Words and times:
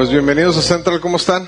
Pues 0.00 0.08
bienvenidos 0.08 0.56
a 0.56 0.62
Central, 0.62 0.98
¿cómo 0.98 1.18
están? 1.18 1.46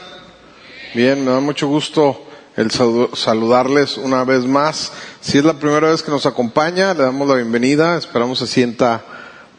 Bien, 0.93 1.25
me 1.25 1.31
da 1.31 1.41
mucho 1.41 1.69
gusto 1.69 2.23
el 2.55 2.71
saludarles 2.71 3.97
una 3.97 4.25
vez 4.25 4.45
más. 4.45 4.93
Si 5.23 5.39
es 5.39 5.45
la 5.47 5.55
primera 5.55 5.89
vez 5.89 6.03
que 6.03 6.11
nos 6.11 6.27
acompaña, 6.27 6.93
le 6.93 7.03
damos 7.03 7.27
la 7.27 7.37
bienvenida, 7.37 7.97
esperamos 7.97 8.41
se 8.41 8.47
sienta 8.47 9.07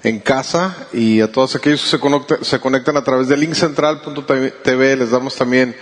en 0.03 0.19
casa 0.19 0.77
y 0.93 1.21
a 1.21 1.31
todos 1.31 1.55
aquellos 1.55 1.81
que 1.81 1.87
se, 2.45 2.59
conectan, 2.59 2.95
a 2.95 3.03
través 3.03 3.27
de 3.29 3.35
linkcentral.tv 3.35 4.95
les 4.95 5.09
damos 5.09 5.33
también 5.37 5.75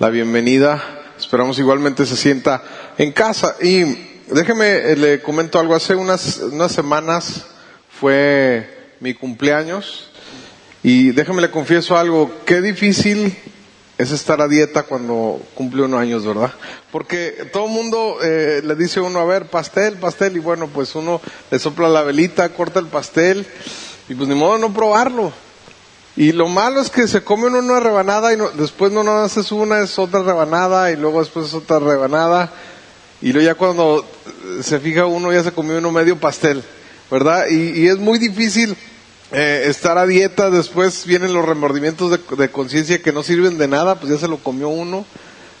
la 0.00 0.10
bienvenida. 0.10 0.82
Esperamos 1.16 1.60
igualmente 1.60 2.04
se 2.04 2.16
sienta 2.16 2.64
en 2.98 3.12
casa. 3.12 3.54
Y 3.62 3.84
déjeme, 4.26 4.90
eh, 4.90 4.96
le 4.96 5.22
comento 5.22 5.60
algo, 5.60 5.76
hace 5.76 5.94
unas, 5.94 6.38
unas 6.38 6.72
semanas 6.72 7.46
fue 8.00 8.96
mi 8.98 9.14
cumpleaños 9.14 10.10
y 10.88 11.10
déjeme 11.10 11.42
le 11.42 11.50
confieso 11.50 11.96
algo, 11.96 12.30
qué 12.44 12.60
difícil 12.60 13.36
es 13.98 14.12
estar 14.12 14.40
a 14.40 14.46
dieta 14.46 14.84
cuando 14.84 15.42
cumple 15.56 15.82
unos 15.82 16.00
años, 16.00 16.24
¿verdad? 16.24 16.52
Porque 16.92 17.48
todo 17.52 17.64
el 17.64 17.72
mundo 17.72 18.18
eh, 18.22 18.62
le 18.64 18.76
dice 18.76 19.00
a 19.00 19.02
uno, 19.02 19.18
a 19.18 19.24
ver, 19.24 19.46
pastel, 19.46 19.96
pastel, 19.96 20.36
y 20.36 20.38
bueno, 20.38 20.68
pues 20.72 20.94
uno 20.94 21.20
le 21.50 21.58
sopla 21.58 21.88
la 21.88 22.02
velita, 22.02 22.50
corta 22.50 22.78
el 22.78 22.86
pastel, 22.86 23.44
y 24.08 24.14
pues 24.14 24.28
ni 24.28 24.36
modo 24.36 24.58
no 24.58 24.72
probarlo. 24.72 25.32
Y 26.14 26.30
lo 26.30 26.46
malo 26.46 26.80
es 26.80 26.88
que 26.88 27.08
se 27.08 27.24
come 27.24 27.48
uno 27.48 27.58
una 27.58 27.80
rebanada 27.80 28.32
y 28.32 28.38
después 28.56 28.92
no 28.92 29.02
nada 29.02 29.28
una, 29.50 29.80
es 29.80 29.98
otra 29.98 30.22
rebanada, 30.22 30.92
y 30.92 30.96
luego 30.96 31.18
después 31.18 31.46
es 31.46 31.54
otra 31.54 31.80
rebanada, 31.80 32.52
y 33.20 33.32
luego 33.32 33.44
ya 33.44 33.56
cuando 33.56 34.06
se 34.62 34.78
fija 34.78 35.04
uno 35.06 35.32
ya 35.32 35.42
se 35.42 35.50
comió 35.50 35.78
uno 35.78 35.90
medio 35.90 36.16
pastel, 36.16 36.62
¿verdad? 37.10 37.48
y 37.50 37.88
es 37.88 37.98
muy 37.98 38.20
difícil 38.20 38.76
eh, 39.32 39.64
estar 39.66 39.98
a 39.98 40.06
dieta, 40.06 40.50
después 40.50 41.04
vienen 41.04 41.34
los 41.34 41.44
remordimientos 41.44 42.16
de, 42.38 42.48
conciencia 42.48 43.02
que 43.02 43.12
no 43.12 43.24
sirven 43.24 43.58
de 43.58 43.66
nada, 43.66 43.98
pues 43.98 44.12
ya 44.12 44.18
se 44.18 44.28
lo 44.28 44.38
comió 44.38 44.68
uno, 44.68 45.04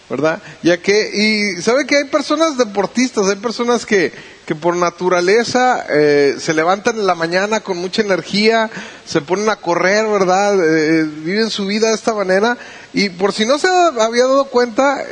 ¿verdad? 0.08 0.40
Ya 0.62 0.76
que, 0.76 1.10
y 1.12 1.60
sabe 1.62 1.84
que 1.84 1.96
hay 1.96 2.04
personas 2.04 2.56
deportistas, 2.58 3.26
hay 3.26 3.36
personas 3.36 3.84
que, 3.84 4.12
que 4.46 4.54
por 4.54 4.76
naturaleza 4.76 5.84
eh, 5.90 6.36
se 6.38 6.54
levantan 6.54 6.96
en 6.96 7.06
la 7.08 7.16
mañana 7.16 7.58
con 7.58 7.78
mucha 7.78 8.02
energía, 8.02 8.70
se 9.04 9.20
ponen 9.20 9.48
a 9.48 9.56
correr, 9.56 10.06
¿verdad? 10.06 10.54
Eh, 10.54 11.02
viven 11.24 11.50
su 11.50 11.66
vida 11.66 11.88
de 11.88 11.94
esta 11.94 12.14
manera, 12.14 12.56
y 12.92 13.08
por 13.08 13.32
si 13.32 13.46
no 13.46 13.58
se 13.58 13.66
había 13.66 14.26
dado 14.26 14.44
cuenta, 14.44 15.04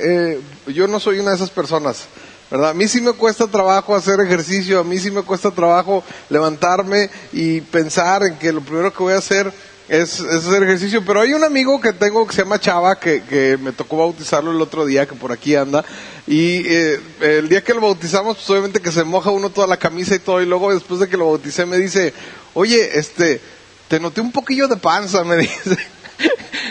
yo 0.68 0.86
no 0.86 1.00
soy 1.00 1.18
una 1.18 1.30
de 1.30 1.36
esas 1.36 1.50
personas. 1.50 2.06
¿Verdad? 2.54 2.70
A 2.70 2.74
mí 2.74 2.86
sí 2.86 3.00
me 3.00 3.12
cuesta 3.12 3.48
trabajo 3.48 3.96
hacer 3.96 4.20
ejercicio, 4.20 4.78
a 4.78 4.84
mí 4.84 4.96
sí 5.00 5.10
me 5.10 5.22
cuesta 5.22 5.50
trabajo 5.50 6.04
levantarme 6.30 7.10
y 7.32 7.60
pensar 7.60 8.22
en 8.22 8.38
que 8.38 8.52
lo 8.52 8.60
primero 8.60 8.92
que 8.92 9.02
voy 9.02 9.14
a 9.14 9.18
hacer 9.18 9.52
es, 9.88 10.20
hacer 10.20 10.62
ejercicio, 10.62 11.04
pero 11.04 11.20
hay 11.20 11.32
un 11.32 11.42
amigo 11.42 11.80
que 11.80 11.92
tengo 11.92 12.24
que 12.24 12.32
se 12.32 12.42
llama 12.42 12.60
Chava, 12.60 12.94
que, 12.94 13.24
que 13.24 13.58
me 13.60 13.72
tocó 13.72 13.96
bautizarlo 13.96 14.52
el 14.52 14.60
otro 14.60 14.86
día, 14.86 15.04
que 15.04 15.16
por 15.16 15.32
aquí 15.32 15.56
anda, 15.56 15.84
y 16.28 16.62
eh, 16.64 17.00
el 17.22 17.48
día 17.48 17.64
que 17.64 17.74
lo 17.74 17.80
bautizamos, 17.80 18.36
pues 18.36 18.48
obviamente 18.50 18.80
que 18.80 18.92
se 18.92 19.02
moja 19.02 19.30
uno 19.30 19.50
toda 19.50 19.66
la 19.66 19.76
camisa 19.76 20.14
y 20.14 20.20
todo, 20.20 20.40
y 20.40 20.46
luego 20.46 20.72
después 20.72 21.00
de 21.00 21.08
que 21.08 21.16
lo 21.16 21.26
bauticé 21.26 21.66
me 21.66 21.76
dice, 21.76 22.14
oye, 22.54 22.96
este, 22.96 23.40
te 23.88 23.98
noté 23.98 24.20
un 24.20 24.30
poquillo 24.30 24.68
de 24.68 24.76
panza, 24.76 25.24
me 25.24 25.38
dice. 25.38 25.76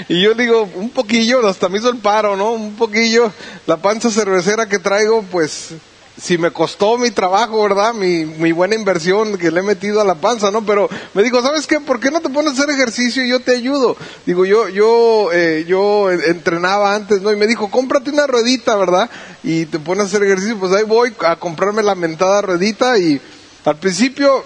Y 0.10 0.22
yo 0.22 0.34
digo, 0.34 0.70
un 0.76 0.90
poquillo, 0.90 1.48
hasta 1.48 1.70
me 1.70 1.80
hizo 1.80 1.90
el 1.90 1.98
paro, 1.98 2.36
¿no? 2.36 2.52
Un 2.52 2.76
poquillo, 2.76 3.32
la 3.66 3.78
panza 3.78 4.10
cervecera 4.10 4.68
que 4.68 4.80
traigo, 4.80 5.24
pues, 5.24 5.74
si 6.22 6.38
me 6.38 6.52
costó 6.52 6.98
mi 6.98 7.10
trabajo, 7.10 7.64
¿verdad? 7.64 7.94
Mi, 7.94 8.26
mi 8.26 8.52
buena 8.52 8.76
inversión 8.76 9.38
que 9.38 9.50
le 9.50 9.62
he 9.62 9.64
metido 9.64 10.00
a 10.00 10.04
la 10.06 10.16
panza, 10.16 10.52
¿no? 10.52 10.64
Pero 10.64 10.88
me 11.14 11.24
dijo, 11.24 11.42
¿sabes 11.42 11.66
qué? 11.66 11.80
¿Por 11.80 12.00
qué 12.00 12.12
no 12.12 12.22
te 12.22 12.30
pones 12.30 12.52
a 12.52 12.56
hacer 12.56 12.70
ejercicio 12.70 13.26
y 13.26 13.30
yo 13.30 13.40
te 13.40 13.52
ayudo? 13.52 13.98
Digo, 14.26 14.46
yo, 14.46 14.70
yo, 14.70 15.32
eh, 15.34 15.66
yo 15.68 16.12
entrenaba 16.12 16.94
antes, 16.94 17.22
¿no? 17.22 17.32
Y 17.32 17.36
me 17.36 17.48
dijo, 17.48 17.70
cómprate 17.72 18.12
una 18.12 18.28
ruedita, 18.28 18.76
¿verdad? 18.76 19.10
Y 19.44 19.66
te 19.66 19.80
pones 19.80 20.04
a 20.04 20.08
hacer 20.08 20.24
ejercicio, 20.24 20.58
pues 20.60 20.72
ahí 20.74 20.84
voy 20.84 21.14
a 21.26 21.36
comprarme 21.36 21.82
la 21.82 21.96
mentada 21.96 22.42
ruedita 22.44 22.98
y 23.00 23.20
al 23.66 23.78
principio, 23.78 24.44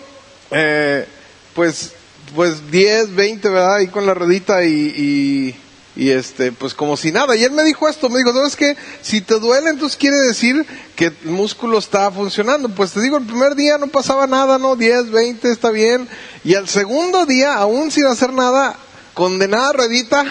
eh, 0.51 1.05
pues 1.53 1.93
pues 2.35 2.71
10, 2.71 3.15
20, 3.15 3.49
¿verdad? 3.49 3.75
Ahí 3.75 3.87
con 3.87 4.05
la 4.05 4.13
ruedita 4.13 4.63
y, 4.63 5.55
y, 5.95 6.09
este, 6.09 6.51
pues 6.51 6.73
como 6.73 6.95
si 6.97 7.11
nada. 7.11 7.35
Y 7.35 7.43
él 7.43 7.51
me 7.51 7.63
dijo 7.63 7.87
esto, 7.87 8.09
me 8.09 8.19
dijo, 8.19 8.33
¿sabes 8.33 8.55
qué? 8.55 8.75
Si 9.01 9.21
te 9.21 9.39
duele, 9.39 9.69
entonces 9.69 9.97
quiere 9.97 10.17
decir 10.17 10.65
que 10.95 11.05
el 11.05 11.31
músculo 11.31 11.79
está 11.79 12.11
funcionando. 12.11 12.69
Pues 12.69 12.91
te 12.91 13.01
digo, 13.01 13.17
el 13.17 13.25
primer 13.25 13.55
día 13.55 13.77
no 13.77 13.87
pasaba 13.87 14.27
nada, 14.27 14.57
¿no? 14.57 14.75
10, 14.75 15.11
20, 15.11 15.51
está 15.51 15.71
bien. 15.71 16.07
Y 16.43 16.55
al 16.55 16.67
segundo 16.67 17.25
día, 17.25 17.55
aún 17.55 17.91
sin 17.91 18.05
hacer 18.05 18.31
nada, 18.31 18.77
condenada 19.13 19.73
ruedita, 19.73 20.25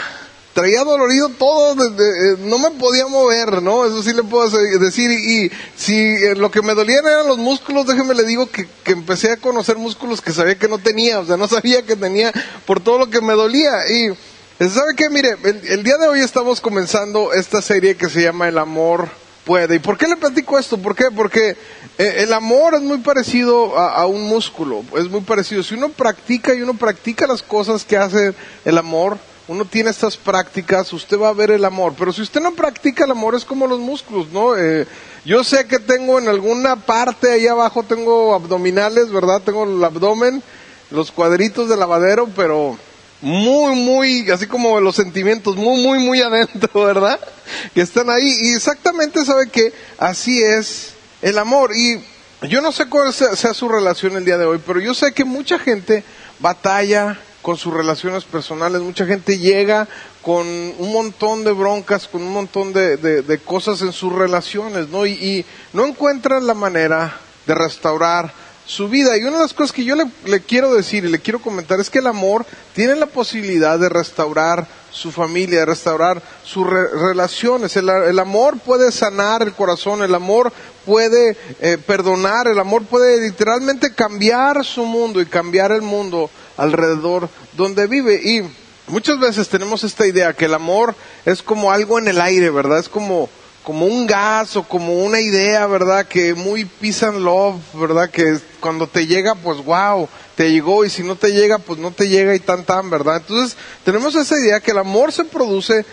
traía 0.56 0.84
dolorido 0.84 1.28
todo, 1.28 1.75
eh, 1.84 2.37
no 2.39 2.59
me 2.59 2.71
podía 2.71 3.06
mover, 3.09 3.61
¿no? 3.61 3.84
Eso 3.84 4.03
sí 4.03 4.15
le 4.15 4.22
puedo 4.22 4.49
decir. 4.78 5.11
Y, 5.11 5.53
si 5.77 5.94
eh, 5.94 6.34
lo 6.34 6.50
que 6.50 6.62
me 6.62 6.72
dolían 6.72 7.06
eran 7.06 7.28
los 7.28 7.37
músculos, 7.37 7.87
déjeme 7.87 8.15
le 8.15 8.25
digo 8.25 8.49
que, 8.49 8.67
empecé 8.87 9.33
a 9.33 9.37
conocer 9.37 9.77
músculos 9.77 10.22
que 10.22 10.33
sabía 10.33 10.59
que 10.59 10.67
no 10.67 10.78
tenía, 10.78 11.21
o 11.21 11.27
sea, 11.27 11.37
no 11.37 11.47
sabía 11.47 11.83
que 11.83 11.94
tenía 11.94 12.33
por 12.65 12.81
todo 12.81 12.97
lo 12.97 13.11
que 13.11 13.21
me 13.21 13.34
dolía. 13.34 13.87
Y, 13.87 14.09
¿sabe 14.67 14.94
qué? 14.97 15.11
Mire, 15.11 15.37
el, 15.44 15.83
día 15.83 15.99
de 15.99 16.09
hoy 16.09 16.21
estamos 16.21 16.62
comenzando 16.62 17.34
esta 17.34 17.61
serie 17.61 17.99
que 17.99 18.09
se 18.09 18.23
llama 18.23 18.49
El 18.49 18.56
amor 18.56 19.11
puede. 19.44 19.75
¿Y 19.75 19.78
por 19.78 19.99
qué 19.99 20.09
le 20.09 20.17
platico 20.17 20.59
esto? 20.59 20.78
¿Por 20.78 20.97
qué? 20.97 21.11
Porque 21.15 21.50
eh, 21.99 22.15
el 22.21 22.33
amor 22.33 22.77
es 22.77 22.81
muy 22.81 22.99
parecido 22.99 23.77
a, 23.77 24.06
un 24.06 24.27
músculo, 24.27 24.84
es 24.97 25.11
muy 25.11 25.21
parecido. 25.21 25.62
Si 25.62 25.75
uno 25.75 25.91
practica 25.91 26.55
y 26.55 26.62
uno 26.62 26.73
practica 26.73 27.27
las 27.27 27.43
cosas 27.43 27.84
que 27.84 27.99
hace 27.99 28.33
el 28.65 28.78
amor, 28.78 29.19
uno 29.48 29.64
tiene 29.64 29.90
estas 29.90 30.16
prácticas, 30.16 30.92
usted 30.92 31.18
va 31.18 31.28
a 31.28 31.34
ver 31.34 31.50
el 31.50 31.64
amor. 31.64 31.94
Pero 31.96 32.12
si 32.12 32.22
usted 32.22 32.40
no 32.40 32.54
practica 32.54 33.04
el 33.04 33.12
amor 33.12 33.34
es 33.34 33.44
como 33.44 33.66
los 33.66 33.78
músculos, 33.78 34.28
¿no? 34.30 34.56
Eh, 34.56 34.86
yo 35.24 35.44
sé 35.44 35.66
que 35.66 35.78
tengo 35.78 36.18
en 36.18 36.28
alguna 36.28 36.76
parte 36.76 37.30
ahí 37.30 37.46
abajo, 37.46 37.82
tengo 37.82 38.34
abdominales, 38.34 39.10
¿verdad? 39.10 39.42
Tengo 39.42 39.64
el 39.64 39.82
abdomen, 39.82 40.42
los 40.90 41.12
cuadritos 41.12 41.68
de 41.68 41.76
lavadero, 41.76 42.28
pero 42.34 42.76
muy, 43.20 43.76
muy, 43.76 44.30
así 44.30 44.46
como 44.46 44.80
los 44.80 44.96
sentimientos, 44.96 45.56
muy, 45.56 45.80
muy, 45.80 45.98
muy 46.00 46.20
adentro, 46.20 46.84
¿verdad? 46.84 47.20
Que 47.72 47.82
están 47.82 48.10
ahí. 48.10 48.28
Y 48.40 48.54
exactamente 48.54 49.24
sabe 49.24 49.48
que 49.48 49.72
así 49.98 50.42
es 50.42 50.94
el 51.22 51.38
amor. 51.38 51.70
Y 51.74 52.00
yo 52.48 52.60
no 52.60 52.72
sé 52.72 52.86
cuál 52.86 53.12
sea 53.12 53.54
su 53.54 53.68
relación 53.68 54.16
el 54.16 54.24
día 54.24 54.38
de 54.38 54.46
hoy, 54.46 54.60
pero 54.64 54.80
yo 54.80 54.92
sé 54.92 55.12
que 55.12 55.24
mucha 55.24 55.58
gente 55.58 56.02
batalla 56.40 57.18
con 57.46 57.56
sus 57.56 57.72
relaciones 57.72 58.24
personales. 58.24 58.82
Mucha 58.82 59.06
gente 59.06 59.38
llega 59.38 59.86
con 60.20 60.44
un 60.48 60.92
montón 60.92 61.44
de 61.44 61.52
broncas, 61.52 62.08
con 62.08 62.22
un 62.22 62.32
montón 62.32 62.72
de, 62.72 63.40
cosas 63.44 63.82
en 63.82 63.92
sus 63.92 64.12
relaciones, 64.12 64.88
¿no? 64.88 65.06
Y, 65.06 65.46
no 65.72 65.86
encuentran 65.86 66.44
la 66.44 66.54
manera 66.54 67.20
de 67.46 67.54
restaurar 67.54 68.32
su 68.66 68.88
vida. 68.88 69.16
Y 69.16 69.22
una 69.22 69.36
de 69.36 69.42
las 69.44 69.54
cosas 69.54 69.70
que 69.70 69.84
yo 69.84 69.94
le, 69.94 70.40
quiero 70.40 70.74
decir 70.74 71.04
y 71.04 71.08
le 71.08 71.20
quiero 71.20 71.38
comentar 71.38 71.78
es 71.78 71.88
que 71.88 72.00
el 72.00 72.08
amor 72.08 72.44
tiene 72.74 72.96
la 72.96 73.06
posibilidad 73.06 73.78
de 73.78 73.90
restaurar 73.90 74.66
su 74.96 75.12
familia, 75.12 75.66
restaurar 75.66 76.22
sus 76.42 76.66
relaciones. 76.66 77.76
El, 77.76 78.18
amor 78.18 78.58
puede 78.58 78.90
sanar 78.90 79.42
el 79.42 79.52
corazón, 79.52 80.02
el 80.02 80.14
amor 80.14 80.52
puede 80.86 81.36
eh, 81.60 81.76
perdonar, 81.76 82.48
el 82.48 82.58
amor 82.58 82.84
puede 82.84 83.20
literalmente 83.20 83.94
cambiar 83.94 84.64
su 84.64 84.86
mundo 84.86 85.20
y 85.20 85.26
cambiar 85.26 85.70
el 85.70 85.82
mundo 85.82 86.30
alrededor 86.56 87.28
donde 87.56 87.86
vive. 87.86 88.14
Y 88.14 88.42
muchas 88.86 89.20
veces 89.20 89.48
tenemos 89.48 89.84
esta 89.84 90.06
idea 90.06 90.32
que 90.32 90.46
el 90.46 90.54
amor 90.54 90.94
es 91.26 91.42
como 91.42 91.70
algo 91.70 91.98
en 91.98 92.08
el 92.08 92.20
aire, 92.20 92.48
¿verdad? 92.48 92.78
Es 92.78 92.88
como, 92.88 93.28
como 93.66 93.87
un 93.87 94.06
gas 94.06 94.54
o 94.54 94.62
como 94.62 94.93
una 95.03 95.21
idea, 95.21 95.66
¿verdad? 95.66 96.06
Que 96.06 96.34
muy 96.34 96.65
peace 96.66 97.04
and 97.04 97.19
love, 97.19 97.56
¿verdad? 97.75 98.09
Que 98.09 98.38
cuando 98.60 98.87
te 98.87 99.09
llega, 99.09 99.34
pues 99.34 99.59
wow, 99.65 100.09
te 100.37 100.53
llegó 100.53 100.84
y 100.84 100.88
si 100.88 101.03
no 101.03 101.16
te 101.16 101.32
llega, 101.32 101.58
pues 101.58 101.81
no 101.81 101.90
te 101.90 102.08
llega 102.08 102.32
y 102.37 102.38
tan 102.38 102.62
tan, 102.62 102.88
¿verdad? 102.90 103.17
Entonces 103.17 103.56
tenemos 103.85 104.14
esa 104.14 104.38
idea 104.38 104.61
que 104.61 104.70
el 104.70 104.79
amor 104.79 105.11
se 105.11 105.25
produce 105.25 105.85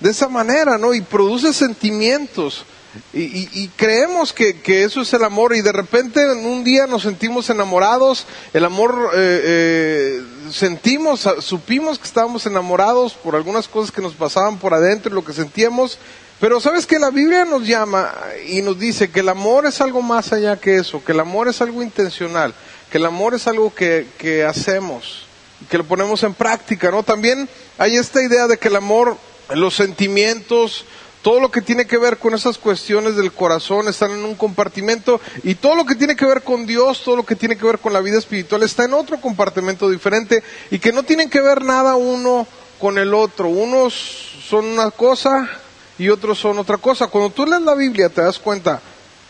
de 0.00 0.10
esa 0.10 0.26
manera, 0.26 0.76
¿no? 0.76 0.92
Y 0.92 1.02
produce 1.02 1.52
sentimientos. 1.52 2.64
Y, 3.12 3.68
creemos 3.76 4.32
que, 4.32 4.60
eso 4.82 5.02
es 5.02 5.12
el 5.12 5.22
amor 5.22 5.54
y 5.54 5.60
de 5.60 5.70
repente 5.70 6.20
en 6.20 6.44
un 6.44 6.64
día 6.64 6.88
nos 6.88 7.02
sentimos 7.02 7.48
enamorados, 7.48 8.26
el 8.52 8.64
amor 8.64 9.12
eh, 9.14 9.40
eh, 9.44 10.22
sentimos, 10.50 11.28
supimos 11.38 12.00
que 12.00 12.08
estábamos 12.08 12.46
enamorados 12.46 13.14
por 13.14 13.36
algunas 13.36 13.68
cosas 13.68 13.92
que 13.92 14.02
nos 14.02 14.14
pasaban 14.14 14.58
por 14.58 14.74
adentro 14.74 15.12
y 15.12 15.14
lo 15.14 15.24
que 15.24 15.32
sentíamos, 15.32 15.98
pero 16.40 16.58
sabes 16.58 16.86
que 16.86 16.98
la 16.98 17.10
Biblia 17.10 17.44
nos 17.44 17.66
llama 17.66 18.14
y 18.48 18.62
nos 18.62 18.78
dice 18.78 19.10
que 19.10 19.20
el 19.20 19.28
amor 19.28 19.66
es 19.66 19.82
algo 19.82 20.00
más 20.00 20.32
allá 20.32 20.58
que 20.58 20.76
eso, 20.76 21.04
que 21.04 21.12
el 21.12 21.20
amor 21.20 21.48
es 21.48 21.60
algo 21.60 21.82
intencional, 21.82 22.54
que 22.90 22.96
el 22.96 23.04
amor 23.04 23.34
es 23.34 23.46
algo 23.46 23.74
que, 23.74 24.06
que 24.16 24.42
hacemos, 24.44 25.26
que 25.68 25.76
lo 25.76 25.84
ponemos 25.84 26.22
en 26.22 26.32
práctica, 26.32 26.90
¿no? 26.90 27.02
También 27.02 27.46
hay 27.76 27.96
esta 27.96 28.22
idea 28.22 28.46
de 28.46 28.56
que 28.56 28.68
el 28.68 28.76
amor, 28.76 29.18
los 29.50 29.74
sentimientos, 29.74 30.86
todo 31.20 31.40
lo 31.40 31.50
que 31.50 31.60
tiene 31.60 31.86
que 31.86 31.98
ver 31.98 32.16
con 32.16 32.32
esas 32.32 32.56
cuestiones 32.56 33.16
del 33.16 33.32
corazón 33.32 33.88
están 33.88 34.12
en 34.12 34.24
un 34.24 34.34
compartimento 34.34 35.20
y 35.42 35.56
todo 35.56 35.74
lo 35.74 35.84
que 35.84 35.94
tiene 35.94 36.16
que 36.16 36.24
ver 36.24 36.42
con 36.42 36.64
Dios, 36.64 37.02
todo 37.04 37.16
lo 37.16 37.26
que 37.26 37.36
tiene 37.36 37.58
que 37.58 37.66
ver 37.66 37.78
con 37.78 37.92
la 37.92 38.00
vida 38.00 38.18
espiritual 38.18 38.62
está 38.62 38.84
en 38.84 38.94
otro 38.94 39.20
compartimento 39.20 39.90
diferente 39.90 40.42
y 40.70 40.78
que 40.78 40.92
no 40.92 41.02
tienen 41.02 41.28
que 41.28 41.42
ver 41.42 41.62
nada 41.62 41.96
uno 41.96 42.46
con 42.78 42.96
el 42.96 43.12
otro. 43.12 43.48
Unos 43.48 43.92
son 44.48 44.64
una 44.64 44.90
cosa 44.90 45.50
y 46.00 46.08
otros 46.08 46.38
son 46.38 46.58
otra 46.58 46.78
cosa. 46.78 47.08
Cuando 47.08 47.28
tú 47.28 47.44
lees 47.44 47.60
la 47.60 47.74
Biblia 47.74 48.08
te 48.08 48.22
das 48.22 48.38
cuenta 48.38 48.80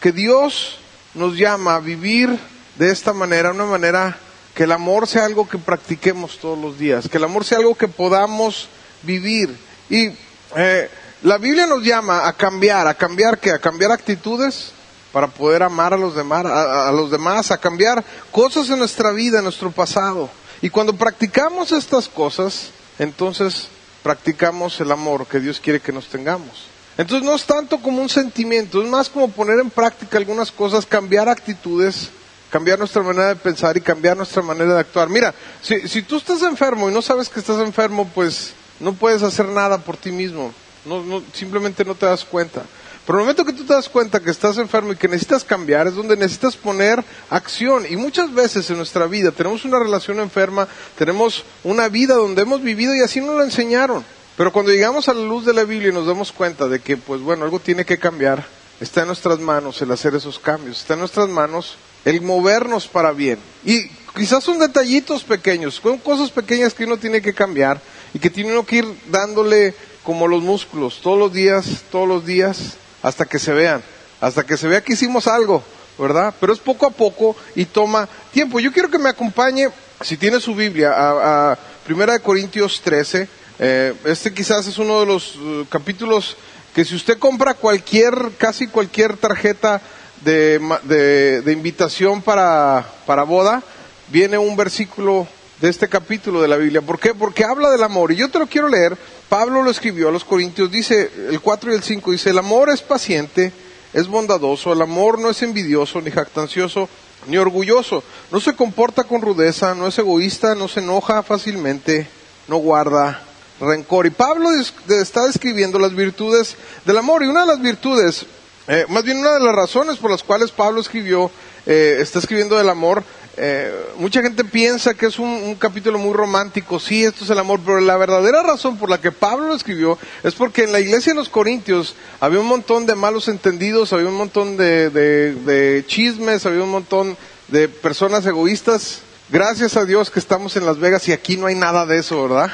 que 0.00 0.12
Dios 0.12 0.78
nos 1.14 1.36
llama 1.36 1.74
a 1.74 1.80
vivir 1.80 2.38
de 2.76 2.92
esta 2.92 3.12
manera, 3.12 3.50
una 3.50 3.64
manera 3.64 4.16
que 4.54 4.62
el 4.62 4.70
amor 4.70 5.08
sea 5.08 5.24
algo 5.24 5.48
que 5.48 5.58
practiquemos 5.58 6.38
todos 6.38 6.56
los 6.56 6.78
días, 6.78 7.08
que 7.08 7.16
el 7.16 7.24
amor 7.24 7.44
sea 7.44 7.58
algo 7.58 7.74
que 7.74 7.88
podamos 7.88 8.68
vivir. 9.02 9.52
Y 9.88 10.12
eh, 10.54 10.88
la 11.22 11.38
Biblia 11.38 11.66
nos 11.66 11.82
llama 11.82 12.28
a 12.28 12.34
cambiar, 12.34 12.86
a 12.86 12.94
cambiar 12.94 13.40
qué, 13.40 13.50
a 13.50 13.58
cambiar 13.58 13.90
actitudes 13.90 14.70
para 15.10 15.26
poder 15.26 15.64
amar 15.64 15.92
a 15.92 15.96
los 15.96 16.14
demás, 16.14 16.46
a, 16.46 16.92
los 16.92 17.10
demás, 17.10 17.50
a 17.50 17.58
cambiar 17.58 18.04
cosas 18.30 18.70
en 18.70 18.78
nuestra 18.78 19.10
vida, 19.10 19.38
en 19.38 19.44
nuestro 19.44 19.72
pasado. 19.72 20.30
Y 20.62 20.70
cuando 20.70 20.94
practicamos 20.94 21.72
estas 21.72 22.08
cosas, 22.08 22.70
entonces 23.00 23.66
practicamos 24.02 24.80
el 24.80 24.92
amor 24.92 25.26
que 25.26 25.40
Dios 25.40 25.60
quiere 25.60 25.80
que 25.80 25.92
nos 25.92 26.06
tengamos. 26.06 26.66
Entonces 26.96 27.24
no 27.24 27.34
es 27.34 27.44
tanto 27.44 27.78
como 27.78 28.02
un 28.02 28.08
sentimiento, 28.08 28.82
es 28.82 28.88
más 28.88 29.08
como 29.08 29.30
poner 29.30 29.58
en 29.60 29.70
práctica 29.70 30.18
algunas 30.18 30.50
cosas, 30.52 30.84
cambiar 30.84 31.28
actitudes, 31.28 32.10
cambiar 32.50 32.78
nuestra 32.78 33.02
manera 33.02 33.28
de 33.28 33.36
pensar 33.36 33.76
y 33.76 33.80
cambiar 33.80 34.16
nuestra 34.16 34.42
manera 34.42 34.74
de 34.74 34.80
actuar. 34.80 35.08
Mira, 35.08 35.34
si, 35.62 35.88
si 35.88 36.02
tú 36.02 36.16
estás 36.16 36.42
enfermo 36.42 36.90
y 36.90 36.92
no 36.92 37.00
sabes 37.00 37.28
que 37.28 37.40
estás 37.40 37.60
enfermo, 37.60 38.10
pues 38.14 38.52
no 38.80 38.92
puedes 38.92 39.22
hacer 39.22 39.46
nada 39.46 39.78
por 39.78 39.96
ti 39.96 40.10
mismo. 40.10 40.52
No, 40.84 41.02
no, 41.02 41.22
simplemente 41.32 41.84
no 41.84 41.94
te 41.94 42.06
das 42.06 42.24
cuenta. 42.24 42.64
Pero 43.06 43.18
el 43.18 43.24
momento 43.24 43.44
que 43.44 43.52
tú 43.52 43.64
te 43.64 43.72
das 43.72 43.88
cuenta 43.88 44.20
que 44.20 44.30
estás 44.30 44.58
enfermo 44.58 44.92
y 44.92 44.96
que 44.96 45.08
necesitas 45.08 45.44
cambiar 45.44 45.86
es 45.86 45.94
donde 45.94 46.16
necesitas 46.16 46.56
poner 46.56 47.02
acción. 47.30 47.84
Y 47.88 47.96
muchas 47.96 48.32
veces 48.32 48.68
en 48.70 48.76
nuestra 48.76 49.06
vida 49.06 49.32
tenemos 49.32 49.64
una 49.64 49.78
relación 49.78 50.20
enferma, 50.20 50.68
tenemos 50.96 51.44
una 51.64 51.88
vida 51.88 52.14
donde 52.14 52.42
hemos 52.42 52.62
vivido 52.62 52.94
y 52.94 53.00
así 53.00 53.20
nos 53.20 53.36
lo 53.36 53.42
enseñaron. 53.42 54.04
Pero 54.36 54.52
cuando 54.52 54.72
llegamos 54.72 55.08
a 55.08 55.14
la 55.14 55.22
luz 55.22 55.44
de 55.44 55.52
la 55.52 55.64
Biblia 55.64 55.90
y 55.90 55.92
nos 55.92 56.06
damos 56.06 56.32
cuenta 56.32 56.66
de 56.68 56.80
que, 56.80 56.96
pues 56.96 57.20
bueno, 57.20 57.44
algo 57.44 57.58
tiene 57.58 57.84
que 57.84 57.98
cambiar, 57.98 58.46
está 58.80 59.00
en 59.02 59.08
nuestras 59.08 59.38
manos 59.38 59.80
el 59.82 59.90
hacer 59.90 60.14
esos 60.14 60.38
cambios, 60.38 60.80
está 60.80 60.94
en 60.94 61.00
nuestras 61.00 61.28
manos 61.28 61.76
el 62.04 62.22
movernos 62.22 62.86
para 62.86 63.12
bien. 63.12 63.38
Y 63.64 63.88
quizás 64.16 64.42
son 64.44 64.58
detallitos 64.58 65.24
pequeños, 65.24 65.80
son 65.82 65.98
cosas 65.98 66.30
pequeñas 66.30 66.74
que 66.74 66.84
uno 66.84 66.96
tiene 66.96 67.20
que 67.20 67.34
cambiar 67.34 67.80
y 68.14 68.18
que 68.18 68.30
tiene 68.30 68.52
uno 68.52 68.64
que 68.64 68.76
ir 68.76 68.86
dándole 69.10 69.74
como 70.04 70.26
los 70.26 70.42
músculos, 70.42 71.00
todos 71.02 71.18
los 71.18 71.32
días, 71.32 71.84
todos 71.90 72.08
los 72.08 72.24
días, 72.24 72.76
hasta 73.02 73.24
que 73.24 73.38
se 73.38 73.52
vean, 73.52 73.82
hasta 74.20 74.44
que 74.44 74.56
se 74.56 74.68
vea 74.68 74.82
que 74.82 74.92
hicimos 74.92 75.26
algo, 75.26 75.62
¿verdad? 75.98 76.34
Pero 76.40 76.52
es 76.52 76.58
poco 76.58 76.86
a 76.86 76.90
poco 76.90 77.36
y 77.54 77.64
toma 77.64 78.08
tiempo. 78.32 78.60
Yo 78.60 78.72
quiero 78.72 78.90
que 78.90 78.98
me 78.98 79.08
acompañe, 79.08 79.68
si 80.00 80.16
tiene 80.16 80.40
su 80.40 80.54
Biblia, 80.54 80.92
a, 80.96 81.58
Primera 81.84 82.12
de 82.12 82.20
Corintios 82.20 82.80
13. 82.82 83.28
Eh, 83.58 83.94
este 84.04 84.32
quizás 84.32 84.66
es 84.66 84.78
uno 84.78 85.00
de 85.00 85.06
los 85.06 85.36
uh, 85.36 85.66
capítulos 85.68 86.36
que 86.74 86.84
si 86.84 86.94
usted 86.94 87.18
compra 87.18 87.54
cualquier, 87.54 88.14
casi 88.38 88.68
cualquier 88.68 89.16
tarjeta 89.16 89.80
de, 90.22 90.60
de, 90.84 91.42
de 91.42 91.52
invitación 91.52 92.22
para, 92.22 92.86
para 93.06 93.24
boda, 93.24 93.62
viene 94.08 94.38
un 94.38 94.56
versículo 94.56 95.26
de 95.60 95.68
este 95.68 95.88
capítulo 95.88 96.40
de 96.40 96.48
la 96.48 96.56
Biblia. 96.56 96.80
¿Por 96.80 96.98
qué? 96.98 97.14
Porque 97.14 97.44
habla 97.44 97.70
del 97.70 97.82
amor. 97.82 98.12
Y 98.12 98.16
yo 98.16 98.30
te 98.30 98.38
lo 98.38 98.46
quiero 98.46 98.68
leer. 98.68 98.96
Pablo 99.28 99.62
lo 99.62 99.70
escribió 99.70 100.08
a 100.08 100.12
los 100.12 100.24
Corintios, 100.24 100.70
dice 100.70 101.10
el 101.28 101.40
4 101.40 101.72
y 101.72 101.74
el 101.74 101.82
5, 101.82 102.10
dice, 102.10 102.30
el 102.30 102.38
amor 102.38 102.70
es 102.70 102.82
paciente, 102.82 103.52
es 103.92 104.08
bondadoso, 104.08 104.72
el 104.72 104.82
amor 104.82 105.18
no 105.18 105.30
es 105.30 105.42
envidioso, 105.42 106.00
ni 106.00 106.10
jactancioso, 106.10 106.88
ni 107.26 107.36
orgulloso, 107.36 108.02
no 108.32 108.40
se 108.40 108.56
comporta 108.56 109.04
con 109.04 109.20
rudeza, 109.20 109.74
no 109.74 109.86
es 109.86 109.98
egoísta, 109.98 110.54
no 110.54 110.66
se 110.66 110.80
enoja 110.80 111.22
fácilmente, 111.22 112.08
no 112.48 112.56
guarda 112.56 113.22
rencor. 113.60 114.06
Y 114.06 114.10
Pablo 114.10 114.48
está 114.88 115.26
describiendo 115.26 115.78
las 115.78 115.94
virtudes 115.94 116.56
del 116.84 116.98
amor. 116.98 117.22
Y 117.22 117.28
una 117.28 117.42
de 117.42 117.46
las 117.46 117.60
virtudes, 117.60 118.26
eh, 118.66 118.86
más 118.88 119.04
bien 119.04 119.18
una 119.18 119.34
de 119.34 119.40
las 119.40 119.54
razones 119.54 119.98
por 119.98 120.10
las 120.10 120.22
cuales 120.22 120.50
Pablo 120.50 120.80
escribió, 120.80 121.30
eh, 121.66 121.98
está 122.00 122.18
escribiendo 122.18 122.56
del 122.56 122.68
amor, 122.68 123.04
eh, 123.42 123.72
mucha 123.96 124.20
gente 124.20 124.44
piensa 124.44 124.92
que 124.92 125.06
es 125.06 125.18
un, 125.18 125.54
capítulo 125.54 125.98
muy 125.98 126.12
romántico, 126.12 126.78
sí, 126.78 127.04
esto 127.04 127.24
es 127.24 127.30
el 127.30 127.38
amor, 127.38 127.60
pero 127.64 127.80
la 127.80 127.96
verdadera 127.96 128.42
razón 128.42 128.76
por 128.76 128.90
la 128.90 129.00
que 129.00 129.12
Pablo 129.12 129.48
lo 129.48 129.54
escribió 129.54 129.98
es 130.22 130.34
porque 130.34 130.64
en 130.64 130.72
la 130.72 130.80
iglesia 130.80 131.14
de 131.14 131.18
los 131.18 131.30
Corintios 131.30 131.94
había 132.20 132.40
un 132.40 132.46
montón 132.46 132.84
de 132.84 132.94
malos 132.94 133.28
entendidos, 133.28 133.94
había 133.94 134.08
un 134.08 134.16
montón 134.16 134.58
de 134.58 135.84
chismes, 135.86 136.44
había 136.44 136.62
un 136.62 136.70
montón 136.70 137.16
de 137.48 137.68
personas 137.68 138.26
egoístas. 138.26 139.02
Gracias 139.32 139.76
a 139.76 139.84
Dios 139.84 140.10
que 140.10 140.18
estamos 140.18 140.56
en 140.56 140.66
Las 140.66 140.80
Vegas 140.80 141.06
y 141.06 141.12
aquí 141.12 141.36
no 141.36 141.46
hay 141.46 141.54
nada 141.54 141.86
de 141.86 141.98
eso, 141.98 142.20
¿verdad? 142.28 142.50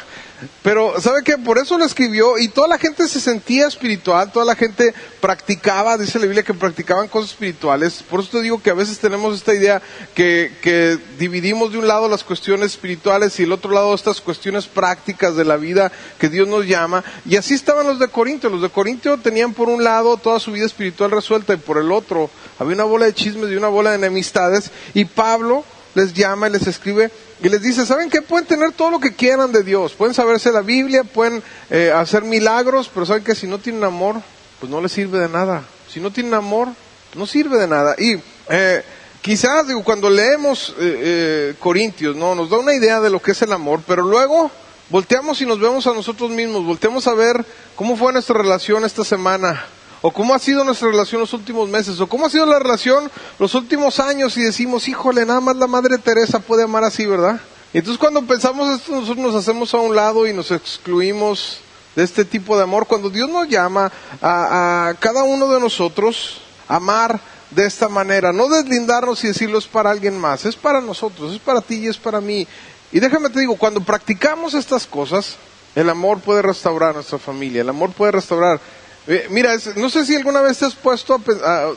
Pero, 0.62 1.00
¿sabe 1.00 1.22
qué? 1.24 1.38
Por 1.38 1.56
eso 1.56 1.78
lo 1.78 1.86
escribió 1.86 2.36
y 2.36 2.48
toda 2.48 2.68
la 2.68 2.76
gente 2.76 3.08
se 3.08 3.18
sentía 3.18 3.66
espiritual, 3.66 4.30
toda 4.30 4.44
la 4.44 4.54
gente 4.54 4.92
practicaba, 5.18 5.96
dice 5.96 6.18
la 6.18 6.26
Biblia 6.26 6.42
que 6.42 6.52
practicaban 6.52 7.08
cosas 7.08 7.30
espirituales. 7.30 8.02
Por 8.02 8.20
eso 8.20 8.32
te 8.32 8.42
digo 8.42 8.60
que 8.62 8.68
a 8.68 8.74
veces 8.74 8.98
tenemos 8.98 9.34
esta 9.34 9.54
idea 9.54 9.80
que, 10.14 10.52
que 10.60 10.98
dividimos 11.18 11.72
de 11.72 11.78
un 11.78 11.88
lado 11.88 12.10
las 12.10 12.24
cuestiones 12.24 12.72
espirituales 12.72 13.40
y 13.40 13.44
el 13.44 13.52
otro 13.52 13.70
lado 13.70 13.94
estas 13.94 14.20
cuestiones 14.20 14.66
prácticas 14.66 15.34
de 15.34 15.46
la 15.46 15.56
vida 15.56 15.90
que 16.18 16.28
Dios 16.28 16.46
nos 16.46 16.66
llama. 16.66 17.02
Y 17.24 17.36
así 17.36 17.54
estaban 17.54 17.86
los 17.86 17.98
de 17.98 18.08
Corintio. 18.08 18.50
Los 18.50 18.60
de 18.60 18.68
Corintio 18.68 19.16
tenían 19.16 19.54
por 19.54 19.70
un 19.70 19.82
lado 19.82 20.18
toda 20.18 20.38
su 20.40 20.52
vida 20.52 20.66
espiritual 20.66 21.10
resuelta 21.10 21.54
y 21.54 21.56
por 21.56 21.78
el 21.78 21.90
otro 21.90 22.28
había 22.58 22.74
una 22.74 22.84
bola 22.84 23.06
de 23.06 23.14
chismes 23.14 23.50
y 23.50 23.56
una 23.56 23.68
bola 23.68 23.90
de 23.90 23.96
enemistades. 23.96 24.70
Y 24.92 25.06
Pablo 25.06 25.64
les 25.96 26.12
llama 26.12 26.48
y 26.48 26.52
les 26.52 26.66
escribe 26.66 27.10
y 27.42 27.48
les 27.48 27.62
dice, 27.62 27.86
¿saben 27.86 28.10
qué? 28.10 28.20
Pueden 28.20 28.46
tener 28.46 28.72
todo 28.72 28.90
lo 28.90 29.00
que 29.00 29.14
quieran 29.14 29.50
de 29.50 29.62
Dios, 29.62 29.94
pueden 29.94 30.14
saberse 30.14 30.52
la 30.52 30.60
Biblia, 30.60 31.04
pueden 31.04 31.42
eh, 31.70 31.90
hacer 31.90 32.22
milagros, 32.22 32.90
pero 32.92 33.06
¿saben 33.06 33.24
que 33.24 33.34
Si 33.34 33.46
no 33.46 33.58
tienen 33.58 33.82
amor, 33.82 34.16
pues 34.60 34.70
no 34.70 34.82
les 34.82 34.92
sirve 34.92 35.18
de 35.18 35.28
nada. 35.28 35.64
Si 35.88 35.98
no 35.98 36.10
tienen 36.10 36.34
amor, 36.34 36.68
no 37.14 37.26
sirve 37.26 37.56
de 37.58 37.66
nada. 37.66 37.94
Y 37.98 38.20
eh, 38.50 38.82
quizás, 39.22 39.66
digo, 39.66 39.82
cuando 39.82 40.10
leemos 40.10 40.74
eh, 40.78 41.54
Corintios, 41.58 42.14
no, 42.14 42.34
nos 42.34 42.50
da 42.50 42.58
una 42.58 42.74
idea 42.74 43.00
de 43.00 43.08
lo 43.08 43.22
que 43.22 43.30
es 43.30 43.40
el 43.40 43.52
amor, 43.52 43.80
pero 43.86 44.02
luego 44.02 44.50
volteamos 44.90 45.40
y 45.40 45.46
nos 45.46 45.58
vemos 45.58 45.86
a 45.86 45.94
nosotros 45.94 46.30
mismos, 46.30 46.62
volteamos 46.62 47.06
a 47.06 47.14
ver 47.14 47.42
cómo 47.74 47.96
fue 47.96 48.12
nuestra 48.12 48.36
relación 48.36 48.84
esta 48.84 49.02
semana, 49.02 49.64
o 50.02 50.10
cómo 50.10 50.34
ha 50.34 50.38
sido 50.38 50.64
nuestra 50.64 50.88
relación 50.88 51.20
los 51.20 51.32
últimos 51.32 51.68
meses, 51.68 52.00
o 52.00 52.06
cómo 52.06 52.26
ha 52.26 52.30
sido 52.30 52.46
la 52.46 52.58
relación 52.58 53.10
los 53.38 53.54
últimos 53.54 53.98
años 54.00 54.36
y 54.36 54.42
decimos, 54.42 54.88
híjole, 54.88 55.24
nada 55.26 55.40
más 55.40 55.56
la 55.56 55.66
Madre 55.66 55.98
Teresa 55.98 56.40
puede 56.40 56.64
amar 56.64 56.84
así, 56.84 57.06
¿verdad? 57.06 57.40
Y 57.72 57.78
entonces 57.78 57.98
cuando 57.98 58.22
pensamos 58.22 58.70
esto, 58.70 58.92
nosotros 58.92 59.18
nos 59.18 59.34
hacemos 59.34 59.74
a 59.74 59.78
un 59.78 59.94
lado 59.94 60.26
y 60.26 60.32
nos 60.32 60.50
excluimos 60.50 61.58
de 61.94 62.04
este 62.04 62.24
tipo 62.24 62.56
de 62.56 62.62
amor. 62.62 62.86
Cuando 62.86 63.10
Dios 63.10 63.28
nos 63.28 63.48
llama 63.48 63.90
a, 64.22 64.94
cada 65.00 65.24
uno 65.24 65.52
de 65.52 65.60
nosotros 65.60 66.40
a 66.68 66.76
amar 66.76 67.20
de 67.50 67.66
esta 67.66 67.88
manera, 67.88 68.32
no 68.32 68.48
deslindarnos 68.48 69.22
y 69.24 69.28
decirlo 69.28 69.58
es 69.58 69.66
para 69.66 69.90
alguien 69.90 70.18
más, 70.18 70.44
es 70.44 70.56
para 70.56 70.80
nosotros, 70.80 71.32
es 71.32 71.40
para 71.40 71.60
ti 71.60 71.76
y 71.76 71.88
es 71.88 71.96
para 71.96 72.20
mí. 72.20 72.46
Y 72.92 73.00
déjame 73.00 73.30
te 73.30 73.40
digo, 73.40 73.56
cuando 73.56 73.80
practicamos 73.80 74.54
estas 74.54 74.86
cosas, 74.86 75.36
el 75.74 75.90
amor 75.90 76.20
puede 76.20 76.42
restaurar 76.42 76.94
nuestra 76.94 77.18
familia, 77.18 77.62
el 77.62 77.68
amor 77.68 77.90
puede 77.90 78.12
restaurar 78.12 78.60
eh, 79.08 79.26
mira, 79.30 79.56
no 79.76 79.88
sé 79.88 80.04
si 80.04 80.16
alguna 80.16 80.40
vez 80.40 80.58
te 80.58 80.64
has 80.64 80.74
puesto 80.74 81.20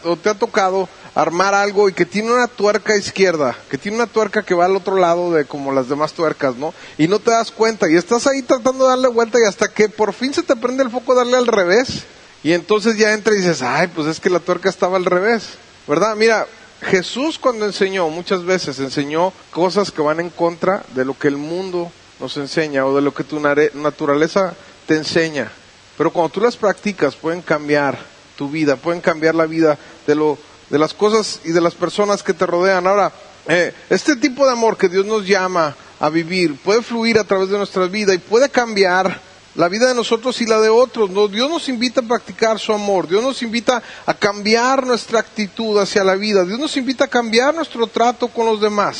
o 0.03 0.15
te 0.17 0.29
ha 0.29 0.33
tocado 0.33 0.89
armar 1.13 1.53
algo 1.53 1.89
y 1.89 1.93
que 1.93 2.05
tiene 2.05 2.31
una 2.31 2.47
tuerca 2.47 2.95
izquierda, 2.95 3.55
que 3.69 3.77
tiene 3.77 3.97
una 3.97 4.07
tuerca 4.07 4.43
que 4.43 4.53
va 4.53 4.65
al 4.65 4.75
otro 4.75 4.95
lado 4.95 5.31
de 5.33 5.45
como 5.45 5.71
las 5.71 5.89
demás 5.89 6.13
tuercas, 6.13 6.55
¿no? 6.55 6.73
Y 6.97 7.07
no 7.07 7.19
te 7.19 7.31
das 7.31 7.51
cuenta 7.51 7.89
y 7.89 7.95
estás 7.95 8.25
ahí 8.25 8.41
tratando 8.41 8.85
de 8.85 8.91
darle 8.91 9.09
vuelta 9.09 9.39
y 9.39 9.47
hasta 9.47 9.67
que 9.67 9.89
por 9.89 10.13
fin 10.13 10.33
se 10.33 10.43
te 10.43 10.55
prende 10.55 10.83
el 10.83 10.89
foco 10.89 11.13
darle 11.13 11.37
al 11.37 11.47
revés 11.47 12.03
y 12.43 12.53
entonces 12.53 12.97
ya 12.97 13.13
entra 13.13 13.33
y 13.33 13.37
dices, 13.37 13.61
ay, 13.61 13.87
pues 13.87 14.07
es 14.07 14.19
que 14.19 14.29
la 14.29 14.39
tuerca 14.39 14.69
estaba 14.69 14.97
al 14.97 15.05
revés, 15.05 15.49
¿verdad? 15.87 16.15
Mira, 16.15 16.47
Jesús 16.81 17.37
cuando 17.37 17.65
enseñó, 17.65 18.09
muchas 18.09 18.45
veces 18.45 18.79
enseñó 18.79 19.33
cosas 19.51 19.91
que 19.91 20.01
van 20.01 20.19
en 20.19 20.29
contra 20.29 20.83
de 20.95 21.05
lo 21.05 21.17
que 21.17 21.27
el 21.27 21.37
mundo 21.37 21.91
nos 22.19 22.37
enseña 22.37 22.85
o 22.85 22.95
de 22.95 23.01
lo 23.01 23.13
que 23.13 23.23
tu 23.23 23.39
naturaleza 23.39 24.53
te 24.87 24.95
enseña. 24.95 25.51
Pero 25.99 26.13
cuando 26.13 26.29
tú 26.29 26.39
las 26.39 26.55
practicas 26.55 27.17
pueden 27.17 27.41
cambiar 27.41 27.99
tu 28.37 28.49
vida, 28.49 28.77
pueden 28.77 29.01
cambiar 29.01 29.35
la 29.35 29.45
vida 29.45 29.77
de, 30.07 30.15
lo, 30.15 30.37
de 30.69 30.79
las 30.79 30.93
cosas 30.93 31.41
y 31.43 31.51
de 31.51 31.59
las 31.59 31.75
personas 31.75 32.23
que 32.23 32.33
te 32.33 32.45
rodean. 32.45 32.87
Ahora, 32.87 33.11
eh, 33.49 33.73
este 33.89 34.15
tipo 34.15 34.45
de 34.45 34.53
amor 34.53 34.77
que 34.77 34.87
Dios 34.87 35.05
nos 35.05 35.27
llama 35.27 35.75
a 35.99 36.07
vivir 36.07 36.55
puede 36.55 36.83
fluir 36.83 37.19
a 37.19 37.25
través 37.25 37.49
de 37.49 37.57
nuestra 37.57 37.85
vida 37.87 38.13
y 38.13 38.17
puede 38.17 38.47
cambiar 38.47 39.19
la 39.55 39.67
vida 39.67 39.89
de 39.89 39.93
nosotros 39.93 40.39
y 40.39 40.45
la 40.45 40.61
de 40.61 40.69
otros. 40.69 41.09
Dios 41.33 41.49
nos 41.49 41.67
invita 41.67 41.99
a 41.99 42.07
practicar 42.07 42.59
su 42.59 42.71
amor, 42.71 43.05
Dios 43.05 43.21
nos 43.21 43.41
invita 43.41 43.83
a 44.05 44.13
cambiar 44.13 44.87
nuestra 44.87 45.19
actitud 45.19 45.77
hacia 45.81 46.05
la 46.05 46.15
vida, 46.15 46.45
Dios 46.45 46.59
nos 46.59 46.77
invita 46.77 47.03
a 47.03 47.09
cambiar 47.09 47.53
nuestro 47.53 47.87
trato 47.87 48.29
con 48.29 48.45
los 48.45 48.61
demás. 48.61 48.99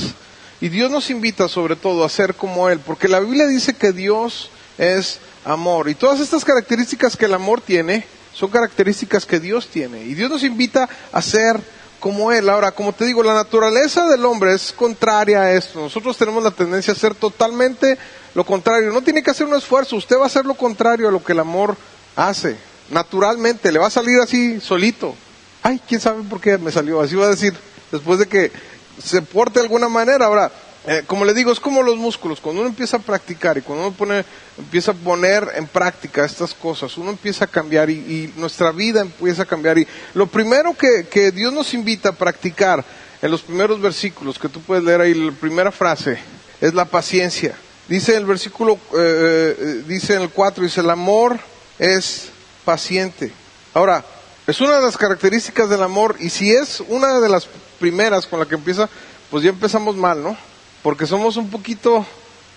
Y 0.60 0.68
Dios 0.68 0.92
nos 0.92 1.10
invita 1.10 1.48
sobre 1.48 1.78
todo 1.78 2.04
a 2.04 2.10
ser 2.10 2.36
como 2.36 2.68
Él, 2.68 2.82
porque 2.86 3.08
la 3.08 3.22
Biblia 3.22 3.48
dice 3.48 3.74
que 3.74 3.94
Dios 3.94 4.50
es 4.78 5.22
amor. 5.50 5.90
Y 5.90 5.96
todas 5.96 6.20
estas 6.20 6.46
características 6.46 7.18
que 7.18 7.26
el 7.26 7.34
amor 7.34 7.62
tiene 7.62 8.06
son 8.34 8.50
características 8.50 9.26
que 9.26 9.40
Dios 9.40 9.68
tiene. 9.68 10.04
Y 10.04 10.14
Dios 10.14 10.30
nos 10.30 10.44
invita 10.44 10.88
a 11.12 11.22
ser 11.22 11.60
como 12.00 12.32
Él. 12.32 12.50
Ahora, 12.50 12.72
como 12.72 12.94
te 12.94 13.06
digo, 13.06 13.24
la 13.24 13.34
naturaleza 13.34 14.08
del 14.08 14.24
hombre 14.26 14.54
es 14.54 14.72
contraria 14.72 15.42
a 15.42 15.52
esto. 15.52 15.80
Nosotros 15.80 16.18
tenemos 16.18 16.44
la 16.44 16.52
tendencia 16.52 16.94
a 16.94 16.96
hacer 16.96 17.16
totalmente 17.16 17.98
lo 18.36 18.46
contrario. 18.46 18.92
No 18.92 19.02
tiene 19.02 19.24
que 19.24 19.32
hacer 19.32 19.48
un 19.48 19.56
esfuerzo, 19.56 19.96
usted 19.96 20.18
va 20.18 20.24
a 20.24 20.28
hacer 20.28 20.46
lo 20.46 20.54
contrario 20.54 21.08
a 21.08 21.12
lo 21.12 21.24
que 21.24 21.34
el 21.34 21.40
amor 21.40 21.76
hace. 22.16 22.56
Naturalmente, 22.90 23.72
le 23.72 23.80
va 23.80 23.88
a 23.88 23.92
salir 23.92 24.20
así 24.20 24.60
solito. 24.62 25.16
Ay, 25.62 25.82
quién 25.88 26.00
sabe 26.00 26.24
por 26.24 26.40
qué 26.40 26.58
me 26.58 26.72
salió. 26.72 27.02
Así 27.02 27.16
va 27.16 27.26
a 27.26 27.30
decir, 27.30 27.54
después 27.92 28.20
de 28.20 28.28
que 28.28 28.52
se 29.04 29.22
porte 29.22 29.60
de 29.60 29.66
alguna 29.66 29.90
manera. 29.90 30.26
Ahora, 30.26 30.52
eh, 30.92 31.04
como 31.06 31.24
le 31.24 31.36
digo, 31.36 31.52
es 31.52 31.60
como 31.60 31.84
los 31.84 31.98
músculos. 31.98 32.42
Cuando 32.42 32.62
uno 32.62 32.70
empieza 32.72 32.98
a 32.98 33.00
practicar 33.00 33.60
y 33.60 33.62
cuando 33.62 33.86
uno 33.86 33.96
pone, 33.96 34.26
empieza 34.58 34.90
a 34.90 34.96
poner 34.96 35.48
en 35.54 35.68
práctica 35.68 36.26
estas 36.26 36.56
cosas, 36.56 36.98
uno 36.98 37.12
empieza 37.12 37.46
a 37.46 37.48
cambiar 37.48 37.92
y, 37.92 38.34
nuestra 38.38 38.72
vida 38.72 39.02
empieza 39.02 39.44
a 39.44 39.46
cambiar. 39.46 39.78
Y 39.78 39.88
lo 40.16 40.26
primero 40.26 40.76
que, 40.76 41.32
Dios 41.32 41.54
nos 41.54 41.76
invita 41.76 42.10
a 42.10 42.14
practicar 42.14 42.84
en 43.22 43.30
los 43.30 43.44
primeros 43.44 43.80
versículos, 43.80 44.40
que 44.40 44.50
tú 44.50 44.62
puedes 44.62 44.84
leer 44.84 45.02
ahí, 45.02 45.14
la 45.14 45.32
primera 45.32 45.72
frase, 45.72 46.18
es 46.60 46.74
la 46.74 46.86
paciencia. 46.86 47.56
Dice 47.88 48.18
el 48.18 48.26
versículo, 48.26 48.74
eh, 48.74 49.56
eh, 49.60 49.84
dice 49.86 50.16
en 50.16 50.24
el 50.24 50.32
4, 50.32 50.64
dice, 50.64 50.82
el 50.82 50.90
amor 50.90 51.38
es 51.78 52.30
paciente. 52.66 53.32
Ahora, 53.76 54.04
es 54.48 54.60
una 54.60 54.78
de 54.78 54.82
las 54.82 54.98
características 54.98 55.70
del 55.70 55.84
amor 55.84 56.16
y 56.18 56.32
si 56.32 56.52
es 56.52 56.82
una 56.88 57.20
de 57.20 57.30
las 57.30 57.48
primeras 57.80 58.26
con 58.26 58.40
la 58.40 58.48
que 58.48 58.56
empieza, 58.56 58.90
pues 59.30 59.44
ya 59.44 59.52
empezamos 59.52 59.96
mal, 59.96 60.24
¿no? 60.24 60.50
Porque 60.84 61.06
somos 61.06 61.38
un 61.38 61.50
poquito 61.50 62.06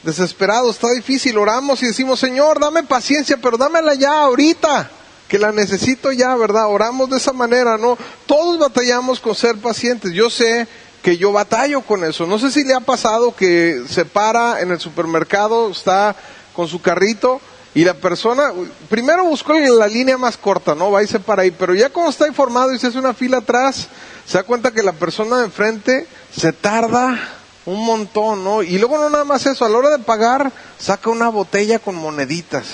desesperados, 0.02 0.76
está 0.76 0.90
difícil, 0.92 1.38
oramos 1.38 1.82
y 1.82 1.86
decimos, 1.86 2.18
Señor, 2.18 2.60
dame 2.60 2.82
paciencia, 2.82 3.36
pero 3.40 3.56
dámela 3.56 3.94
ya 3.94 4.20
ahorita, 4.22 4.90
que 5.28 5.38
la 5.38 5.52
necesito 5.52 6.12
ya, 6.12 6.34
¿verdad? 6.36 6.66
Oramos 6.68 7.08
de 7.10 7.16
esa 7.16 7.32
manera, 7.32 7.78
¿no? 7.78 7.96
Todos 8.26 8.58
batallamos 8.58 9.20
con 9.20 9.34
ser 9.34 9.56
pacientes, 9.56 10.12
yo 10.12 10.28
sé 10.28 10.66
que 11.02 11.16
yo 11.16 11.32
batallo 11.32 11.80
con 11.82 12.04
eso, 12.04 12.26
no 12.26 12.38
sé 12.38 12.50
si 12.50 12.64
le 12.64 12.74
ha 12.74 12.80
pasado 12.80 13.34
que 13.34 13.82
se 13.88 14.04
para 14.04 14.60
en 14.60 14.70
el 14.70 14.78
supermercado, 14.78 15.70
está 15.70 16.14
con 16.52 16.68
su 16.68 16.80
carrito, 16.80 17.40
y 17.74 17.84
la 17.84 17.94
persona, 17.94 18.52
primero 18.90 19.24
buscó 19.24 19.54
la 19.54 19.88
línea 19.88 20.18
más 20.18 20.36
corta, 20.36 20.74
¿no? 20.74 20.90
Va 20.90 21.02
y 21.02 21.06
se 21.06 21.18
para 21.18 21.42
ahí, 21.42 21.50
pero 21.50 21.74
ya 21.74 21.90
cuando 21.90 22.10
está 22.10 22.28
informado 22.28 22.72
y 22.72 22.78
se 22.78 22.88
hace 22.88 22.98
una 22.98 23.14
fila 23.14 23.38
atrás, 23.38 23.88
se 24.26 24.36
da 24.36 24.44
cuenta 24.44 24.72
que 24.72 24.82
la 24.82 24.92
persona 24.92 25.38
de 25.38 25.46
enfrente 25.46 26.06
se 26.36 26.52
tarda 26.52 27.18
un 27.66 27.84
montón, 27.84 28.44
¿no? 28.44 28.62
Y 28.62 28.78
luego 28.78 28.98
no 28.98 29.10
nada 29.10 29.24
más 29.24 29.46
eso, 29.46 29.64
a 29.64 29.68
la 29.68 29.78
hora 29.78 29.90
de 29.90 29.98
pagar, 29.98 30.52
saca 30.78 31.10
una 31.10 31.28
botella 31.28 31.78
con 31.78 31.94
moneditas 31.94 32.64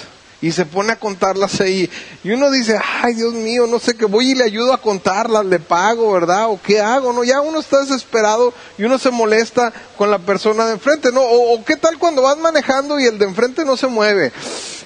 y 0.41 0.53
se 0.53 0.65
pone 0.65 0.93
a 0.93 0.99
contarlas 0.99 1.61
ahí. 1.61 1.91
Y 2.23 2.31
uno 2.31 2.51
dice, 2.51 2.79
ay 3.03 3.15
Dios 3.15 3.35
mío, 3.35 3.67
no 3.67 3.79
sé 3.79 3.95
qué, 3.97 4.05
voy 4.05 4.31
y 4.31 4.35
le 4.35 4.45
ayudo 4.45 4.73
a 4.73 4.81
contarlas, 4.81 5.45
le 5.45 5.59
pago, 5.59 6.13
¿verdad? 6.13 6.49
¿O 6.49 6.61
qué 6.63 6.81
hago? 6.81 7.13
No, 7.13 7.25
ya 7.25 7.41
uno 7.41 7.61
está 7.61 7.81
desesperado 7.81 8.53
y 8.77 8.85
uno 8.85 8.99
se 8.99 9.11
molesta 9.11 9.73
con 9.97 10.11
la 10.11 10.19
persona 10.19 10.67
de 10.67 10.75
enfrente, 10.75 11.11
¿no? 11.13 11.23
O, 11.23 11.55
o 11.55 11.65
qué 11.65 11.77
tal 11.77 11.99
cuando 11.99 12.23
vas 12.23 12.39
manejando 12.39 12.99
y 13.01 13.05
el 13.05 13.19
de 13.19 13.27
enfrente 13.27 13.65
no 13.65 13.77
se 13.77 13.89
mueve 13.89 14.33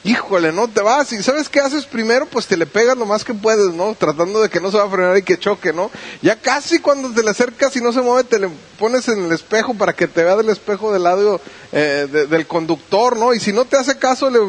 híjole, 0.04 0.52
no 0.52 0.68
te 0.68 0.80
vas 0.80 1.12
y 1.12 1.22
sabes 1.22 1.48
qué 1.48 1.60
haces 1.60 1.86
primero, 1.86 2.26
pues 2.26 2.46
te 2.46 2.56
le 2.56 2.66
pegas 2.66 2.96
lo 2.96 3.06
más 3.06 3.24
que 3.24 3.34
puedes, 3.34 3.72
¿no? 3.74 3.94
Tratando 3.94 4.40
de 4.40 4.48
que 4.48 4.60
no 4.60 4.70
se 4.70 4.78
va 4.78 4.84
a 4.84 4.90
frenar 4.90 5.16
y 5.16 5.22
que 5.22 5.38
choque, 5.38 5.72
¿no? 5.72 5.90
Ya 6.22 6.36
casi 6.36 6.80
cuando 6.80 7.10
te 7.12 7.22
le 7.22 7.30
acercas 7.30 7.76
y 7.76 7.80
no 7.80 7.92
se 7.92 8.00
mueve, 8.00 8.24
te 8.24 8.38
le 8.38 8.48
pones 8.78 9.06
en 9.08 9.24
el 9.24 9.32
espejo 9.32 9.74
para 9.74 9.92
que 9.92 10.08
te 10.08 10.24
vea 10.24 10.36
del 10.36 10.48
espejo 10.48 10.92
del 10.92 11.04
lado 11.04 11.40
eh, 11.70 12.26
del 12.28 12.46
conductor, 12.46 13.16
¿no? 13.16 13.32
Y 13.32 13.40
si 13.40 13.52
no 13.52 13.64
te 13.64 13.76
hace 13.76 13.96
caso, 13.98 14.28
le 14.28 14.40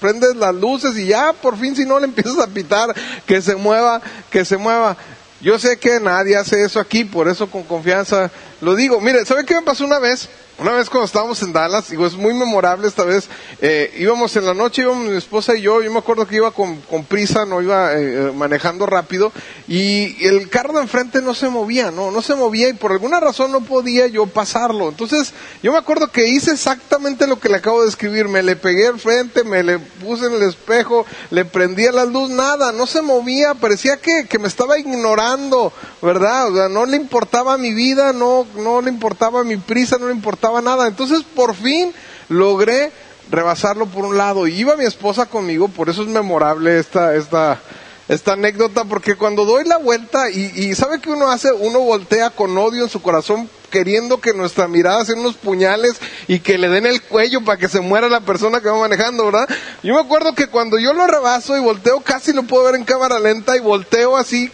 prendes 0.00 0.36
las 0.36 0.54
luces 0.54 0.96
y 0.98 1.06
ya 1.06 1.32
por 1.32 1.56
fin 1.56 1.76
si 1.76 1.84
no 1.84 1.98
le 1.98 2.06
empiezas 2.06 2.38
a 2.38 2.46
pitar, 2.46 2.94
que 3.26 3.42
se 3.42 3.56
mueva, 3.56 4.00
que 4.30 4.44
se 4.44 4.56
mueva. 4.56 4.96
Yo 5.40 5.58
sé 5.58 5.76
que 5.76 5.98
nadie 5.98 6.36
hace 6.36 6.62
eso 6.62 6.78
aquí, 6.78 7.04
por 7.04 7.28
eso 7.28 7.50
con 7.50 7.64
confianza 7.64 8.30
lo 8.60 8.76
digo. 8.76 9.00
Mire, 9.00 9.24
¿sabe 9.24 9.44
qué 9.44 9.54
me 9.54 9.62
pasó 9.62 9.84
una 9.84 9.98
vez? 9.98 10.28
Una 10.62 10.74
vez 10.74 10.88
cuando 10.88 11.06
estábamos 11.06 11.42
en 11.42 11.52
Dallas, 11.52 11.90
digo, 11.90 12.06
es 12.06 12.14
muy 12.14 12.34
memorable 12.34 12.86
esta 12.86 13.02
vez, 13.02 13.28
eh, 13.60 13.92
íbamos 13.98 14.36
en 14.36 14.46
la 14.46 14.54
noche, 14.54 14.82
íbamos 14.82 15.08
mi 15.08 15.16
esposa 15.16 15.56
y 15.56 15.62
yo, 15.62 15.82
yo 15.82 15.90
me 15.90 15.98
acuerdo 15.98 16.24
que 16.24 16.36
iba 16.36 16.52
con, 16.52 16.78
prisa, 17.08 17.44
no 17.44 17.60
iba 17.60 17.94
eh, 17.94 18.28
eh, 18.28 18.32
manejando 18.32 18.86
rápido, 18.86 19.32
y 19.66 20.24
el 20.24 20.48
carro 20.50 20.74
de 20.74 20.82
enfrente 20.82 21.20
no 21.20 21.34
se 21.34 21.48
movía, 21.48 21.90
no, 21.90 22.12
no 22.12 22.22
se 22.22 22.36
movía 22.36 22.68
y 22.68 22.74
por 22.74 22.92
alguna 22.92 23.18
razón 23.18 23.50
no 23.50 23.62
podía 23.62 24.06
yo 24.06 24.28
pasarlo. 24.28 24.88
Entonces, 24.88 25.32
yo 25.64 25.72
me 25.72 25.78
acuerdo 25.78 26.12
que 26.12 26.28
hice 26.28 26.52
exactamente 26.52 27.26
lo 27.26 27.40
que 27.40 27.48
le 27.48 27.56
acabo 27.56 27.82
de 27.82 27.88
escribir, 27.88 28.28
me 28.28 28.44
le 28.44 28.54
pegué 28.54 28.86
al 28.86 29.00
frente, 29.00 29.42
me 29.42 29.64
le 29.64 29.80
puse 29.80 30.26
en 30.26 30.34
el 30.34 30.42
espejo, 30.44 31.04
le 31.30 31.44
prendía 31.44 31.90
la 31.90 32.04
luz, 32.04 32.30
nada, 32.30 32.70
no 32.70 32.86
se 32.86 33.02
movía, 33.02 33.54
parecía 33.54 33.96
que, 33.96 34.28
que 34.28 34.38
me 34.38 34.46
estaba 34.46 34.78
ignorando, 34.78 35.72
¿verdad? 36.00 36.52
O 36.52 36.54
sea, 36.54 36.68
no 36.68 36.86
le 36.86 36.98
importaba 36.98 37.58
mi 37.58 37.74
vida, 37.74 38.12
no, 38.12 38.46
no 38.54 38.80
le 38.80 38.90
importaba 38.90 39.42
mi 39.42 39.56
prisa, 39.56 39.98
no 39.98 40.06
le 40.06 40.14
importaba 40.14 40.51
nada. 40.60 40.88
Entonces, 40.88 41.22
por 41.22 41.54
fin 41.54 41.94
logré 42.28 42.92
rebasarlo 43.30 43.86
por 43.86 44.04
un 44.04 44.18
lado. 44.18 44.46
Iba 44.46 44.76
mi 44.76 44.84
esposa 44.84 45.26
conmigo, 45.26 45.68
por 45.68 45.88
eso 45.88 46.02
es 46.02 46.08
memorable 46.08 46.78
esta, 46.78 47.14
esta, 47.14 47.60
esta 48.08 48.32
anécdota, 48.34 48.84
porque 48.84 49.14
cuando 49.14 49.44
doy 49.44 49.64
la 49.64 49.78
vuelta 49.78 50.30
y, 50.30 50.52
y 50.54 50.74
sabe 50.74 51.00
que 51.00 51.10
uno 51.10 51.30
hace, 51.30 51.52
uno 51.52 51.80
voltea 51.80 52.30
con 52.30 52.56
odio 52.58 52.84
en 52.84 52.90
su 52.90 53.00
corazón 53.00 53.48
queriendo 53.70 54.20
que 54.20 54.34
nuestra 54.34 54.68
mirada 54.68 55.02
sea 55.04 55.16
unos 55.16 55.34
puñales 55.36 55.94
y 56.28 56.40
que 56.40 56.58
le 56.58 56.68
den 56.68 56.84
el 56.84 57.00
cuello 57.00 57.42
para 57.42 57.58
que 57.58 57.70
se 57.70 57.80
muera 57.80 58.08
la 58.10 58.20
persona 58.20 58.60
que 58.60 58.68
va 58.68 58.78
manejando, 58.78 59.24
¿verdad? 59.24 59.48
Yo 59.82 59.94
me 59.94 60.00
acuerdo 60.00 60.34
que 60.34 60.48
cuando 60.48 60.78
yo 60.78 60.92
lo 60.92 61.06
rebaso 61.06 61.56
y 61.56 61.60
volteo, 61.60 62.00
casi 62.00 62.34
lo 62.34 62.42
puedo 62.42 62.64
ver 62.64 62.74
en 62.74 62.84
cámara 62.84 63.18
lenta 63.18 63.56
y 63.56 63.60
volteo 63.60 64.18
así 64.18 64.52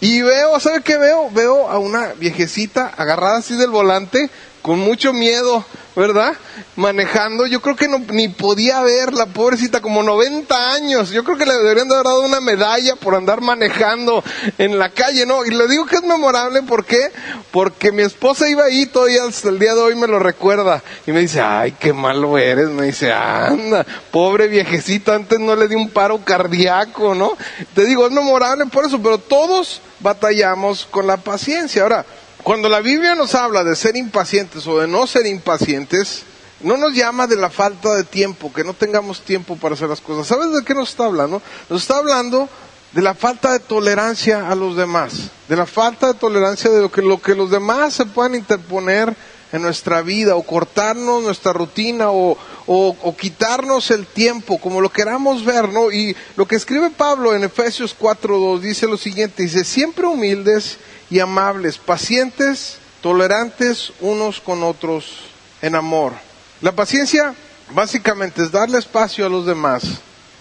y 0.00 0.22
veo, 0.22 0.58
¿sabe 0.60 0.80
qué 0.80 0.96
veo? 0.96 1.28
Veo 1.30 1.68
a 1.68 1.78
una 1.78 2.14
viejecita 2.14 2.86
agarrada 2.96 3.38
así 3.38 3.56
del 3.56 3.70
volante, 3.70 4.30
con 4.68 4.80
mucho 4.80 5.14
miedo, 5.14 5.64
¿verdad? 5.96 6.34
Manejando, 6.76 7.46
yo 7.46 7.62
creo 7.62 7.74
que 7.74 7.88
no, 7.88 8.00
ni 8.10 8.28
podía 8.28 8.82
ver 8.82 9.14
la 9.14 9.24
pobrecita, 9.24 9.80
como 9.80 10.02
90 10.02 10.72
años, 10.74 11.08
yo 11.08 11.24
creo 11.24 11.38
que 11.38 11.46
le 11.46 11.54
deberían 11.54 11.88
de 11.88 11.94
haber 11.94 12.04
dado 12.04 12.20
una 12.20 12.42
medalla 12.42 12.94
por 12.94 13.14
andar 13.14 13.40
manejando 13.40 14.22
en 14.58 14.78
la 14.78 14.90
calle, 14.90 15.24
¿no? 15.24 15.46
Y 15.46 15.52
le 15.52 15.68
digo 15.68 15.86
que 15.86 15.96
es 15.96 16.02
memorable, 16.02 16.60
¿por 16.64 16.84
qué? 16.84 17.10
Porque 17.50 17.92
mi 17.92 18.02
esposa 18.02 18.46
iba 18.46 18.64
ahí 18.64 18.84
todavía 18.84 19.24
hasta 19.24 19.48
el 19.48 19.58
día 19.58 19.74
de 19.74 19.80
hoy 19.80 19.94
me 19.94 20.06
lo 20.06 20.18
recuerda, 20.18 20.82
y 21.06 21.12
me 21.12 21.20
dice, 21.20 21.40
ay, 21.40 21.72
qué 21.80 21.94
malo 21.94 22.36
eres, 22.36 22.68
me 22.68 22.84
dice, 22.84 23.10
anda, 23.10 23.86
pobre 24.10 24.48
viejecita, 24.48 25.14
antes 25.14 25.40
no 25.40 25.56
le 25.56 25.66
di 25.66 25.76
un 25.76 25.88
paro 25.88 26.22
cardíaco, 26.22 27.14
¿no? 27.14 27.38
Te 27.74 27.86
digo, 27.86 28.04
es 28.06 28.12
memorable 28.12 28.66
por 28.66 28.84
eso, 28.84 29.00
pero 29.02 29.16
todos 29.16 29.80
batallamos 30.00 30.86
con 30.90 31.06
la 31.06 31.16
paciencia. 31.16 31.80
Ahora, 31.84 32.04
cuando 32.48 32.70
la 32.70 32.80
Biblia 32.80 33.14
nos 33.14 33.34
habla 33.34 33.62
de 33.62 33.76
ser 33.76 33.94
impacientes 33.94 34.66
o 34.66 34.78
de 34.78 34.88
no 34.88 35.06
ser 35.06 35.26
impacientes, 35.26 36.22
no 36.62 36.78
nos 36.78 36.94
llama 36.94 37.26
de 37.26 37.36
la 37.36 37.50
falta 37.50 37.94
de 37.94 38.04
tiempo, 38.04 38.50
que 38.50 38.64
no 38.64 38.72
tengamos 38.72 39.20
tiempo 39.20 39.56
para 39.56 39.74
hacer 39.74 39.90
las 39.90 40.00
cosas. 40.00 40.28
¿Sabes 40.28 40.50
de 40.54 40.64
qué 40.64 40.72
nos 40.72 40.88
está 40.88 41.04
hablando? 41.04 41.42
Nos 41.68 41.82
está 41.82 41.98
hablando 41.98 42.48
de 42.92 43.02
la 43.02 43.12
falta 43.12 43.52
de 43.52 43.58
tolerancia 43.58 44.48
a 44.48 44.54
los 44.54 44.76
demás, 44.76 45.28
de 45.46 45.56
la 45.56 45.66
falta 45.66 46.06
de 46.06 46.14
tolerancia 46.14 46.70
de 46.70 46.80
lo 46.80 46.90
que, 46.90 47.02
lo 47.02 47.20
que 47.20 47.34
los 47.34 47.50
demás 47.50 47.92
se 47.92 48.06
puedan 48.06 48.34
interponer 48.34 49.14
en 49.52 49.62
nuestra 49.62 50.02
vida 50.02 50.36
o 50.36 50.42
cortarnos 50.42 51.22
nuestra 51.22 51.52
rutina 51.52 52.10
o, 52.10 52.36
o, 52.66 53.16
quitarnos 53.16 53.90
el 53.90 54.06
tiempo, 54.06 54.58
como 54.58 54.80
lo 54.80 54.90
queramos 54.90 55.44
ver, 55.44 55.68
¿no? 55.68 55.90
Y 55.90 56.16
lo 56.36 56.46
que 56.46 56.56
escribe 56.56 56.90
Pablo 56.90 57.34
en 57.34 57.44
Efesios 57.44 57.96
4.2 57.98 58.60
dice 58.60 58.86
lo 58.86 58.96
siguiente, 58.96 59.42
dice, 59.42 59.64
siempre 59.64 60.06
humildes 60.06 60.78
y 61.10 61.20
amables, 61.20 61.78
pacientes, 61.78 62.78
tolerantes 63.00 63.92
unos 64.00 64.40
con 64.40 64.62
otros 64.62 65.20
en 65.62 65.74
amor. 65.74 66.12
La 66.60 66.72
paciencia 66.72 67.34
básicamente 67.72 68.42
es 68.42 68.50
darle 68.50 68.78
espacio 68.78 69.24
a 69.24 69.30
los 69.30 69.46
demás 69.46 69.84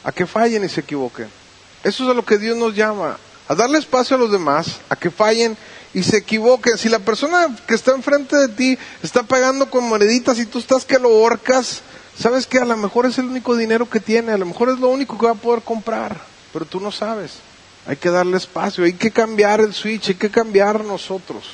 a 0.04 0.12
que 0.12 0.26
fallen 0.26 0.64
y 0.64 0.70
se 0.70 0.82
equivoquen. 0.82 1.30
Eso 1.84 2.04
es 2.04 2.10
a 2.10 2.14
lo 2.14 2.26
que 2.26 2.38
Dios 2.38 2.58
nos 2.58 2.76
llama, 2.76 3.18
a 3.48 3.56
darle 3.56 3.77
espacio 3.77 4.16
a 4.16 4.20
los 4.20 4.32
demás, 4.32 4.80
a 4.89 4.96
que 4.96 5.12
fallen 5.12 5.58
y 5.94 6.04
se 6.04 6.18
equivoquen. 6.18 6.77
Si 6.77 6.89
la 6.89 7.00
persona 7.00 7.56
que 7.68 7.75
está 7.75 7.92
enfrente 7.92 8.36
de 8.36 8.50
ti 8.50 8.77
está 9.01 9.24
pagando 9.24 9.70
con 9.70 9.88
moneditas 9.88 10.39
y 10.39 10.46
tú 10.46 10.60
estás 10.60 10.86
que 10.86 11.00
lo 11.00 11.10
horcas, 11.10 11.82
sabes 12.18 12.48
que 12.48 12.60
a 12.60 12.66
lo 12.66 12.77
mejor 12.77 13.06
es 13.06 13.18
el 13.18 13.25
único 13.25 13.56
dinero 13.56 13.89
que 13.89 14.00
tiene, 14.00 14.32
a 14.32 14.38
lo 14.38 14.46
mejor 14.46 14.70
es 14.70 14.80
lo 14.80 14.89
único 14.89 15.18
que 15.18 15.25
va 15.25 15.32
a 15.32 15.36
poder 15.36 15.63
comprar, 15.63 16.20
pero 16.54 16.66
tú 16.66 16.80
no 16.80 16.92
sabes. 16.92 17.39
Hay 17.86 17.96
que 17.96 18.10
darle 18.10 18.36
espacio, 18.36 18.84
hay 18.84 18.94
que 18.94 19.12
cambiar 19.12 19.62
el 19.62 19.74
switch, 19.74 20.10
hay 20.10 20.16
que 20.16 20.30
cambiar 20.30 20.84
nosotros. 20.84 21.46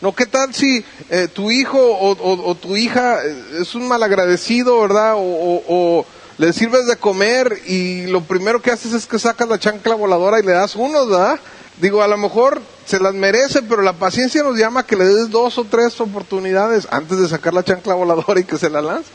No, 0.00 0.14
¿qué 0.14 0.26
tal 0.26 0.54
si 0.54 0.84
eh, 1.10 1.28
tu 1.28 1.50
hijo 1.50 1.78
o, 1.78 2.54
tu 2.54 2.76
hija 2.76 3.18
es 3.60 3.74
un 3.74 3.86
malagradecido, 3.86 4.80
verdad? 4.80 5.14
O, 5.16 5.62
o, 5.68 6.06
le 6.40 6.54
sirves 6.54 6.86
de 6.86 6.96
comer 6.96 7.60
y 7.66 8.06
lo 8.06 8.22
primero 8.22 8.62
que 8.62 8.70
haces 8.70 8.94
es 8.94 9.06
que 9.06 9.18
sacas 9.18 9.46
la 9.46 9.58
chancla 9.58 9.94
voladora 9.94 10.40
y 10.40 10.42
le 10.42 10.52
das 10.52 10.74
uno, 10.74 11.06
¿verdad? 11.06 11.38
Digo, 11.82 12.02
a 12.02 12.08
lo 12.08 12.16
mejor 12.16 12.62
se 12.86 12.98
las 12.98 13.12
merece, 13.12 13.60
pero 13.60 13.82
la 13.82 13.92
paciencia 13.92 14.42
nos 14.42 14.56
llama 14.56 14.86
que 14.86 14.96
le 14.96 15.04
des 15.04 15.28
dos 15.28 15.58
o 15.58 15.64
tres 15.64 16.00
oportunidades 16.00 16.88
antes 16.90 17.18
de 17.18 17.28
sacar 17.28 17.52
la 17.52 17.62
chancla 17.62 17.92
voladora 17.92 18.40
y 18.40 18.44
que 18.44 18.56
se 18.56 18.70
la 18.70 18.80
lance. 18.80 19.10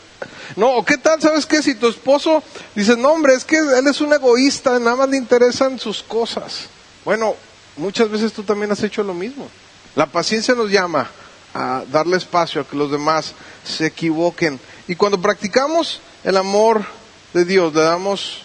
No, 0.54 0.76
o 0.76 0.84
qué 0.84 0.98
tal, 0.98 1.20
¿sabes 1.20 1.46
qué? 1.46 1.64
Si 1.64 1.74
tu 1.74 1.88
esposo 1.88 2.44
dice, 2.76 2.96
no 2.96 3.10
hombre, 3.10 3.34
es 3.34 3.44
que 3.44 3.56
él 3.56 3.88
es 3.88 4.00
un 4.00 4.12
egoísta, 4.12 4.78
nada 4.78 4.94
más 4.94 5.08
le 5.08 5.16
interesan 5.16 5.80
sus 5.80 6.04
cosas. 6.04 6.68
Bueno, 7.04 7.34
muchas 7.76 8.08
veces 8.08 8.32
tú 8.32 8.44
también 8.44 8.70
has 8.70 8.84
hecho 8.84 9.02
lo 9.02 9.14
mismo. 9.14 9.48
La 9.96 10.06
paciencia 10.06 10.54
nos 10.54 10.70
llama 10.70 11.10
a 11.52 11.82
darle 11.90 12.18
espacio 12.18 12.60
a 12.60 12.68
que 12.68 12.76
los 12.76 12.92
demás 12.92 13.32
se 13.64 13.86
equivoquen. 13.86 14.60
Y 14.86 14.94
cuando 14.94 15.20
practicamos 15.20 16.00
el 16.22 16.36
amor 16.36 16.84
de 17.32 17.44
Dios, 17.44 17.74
le 17.74 17.82
damos 17.82 18.42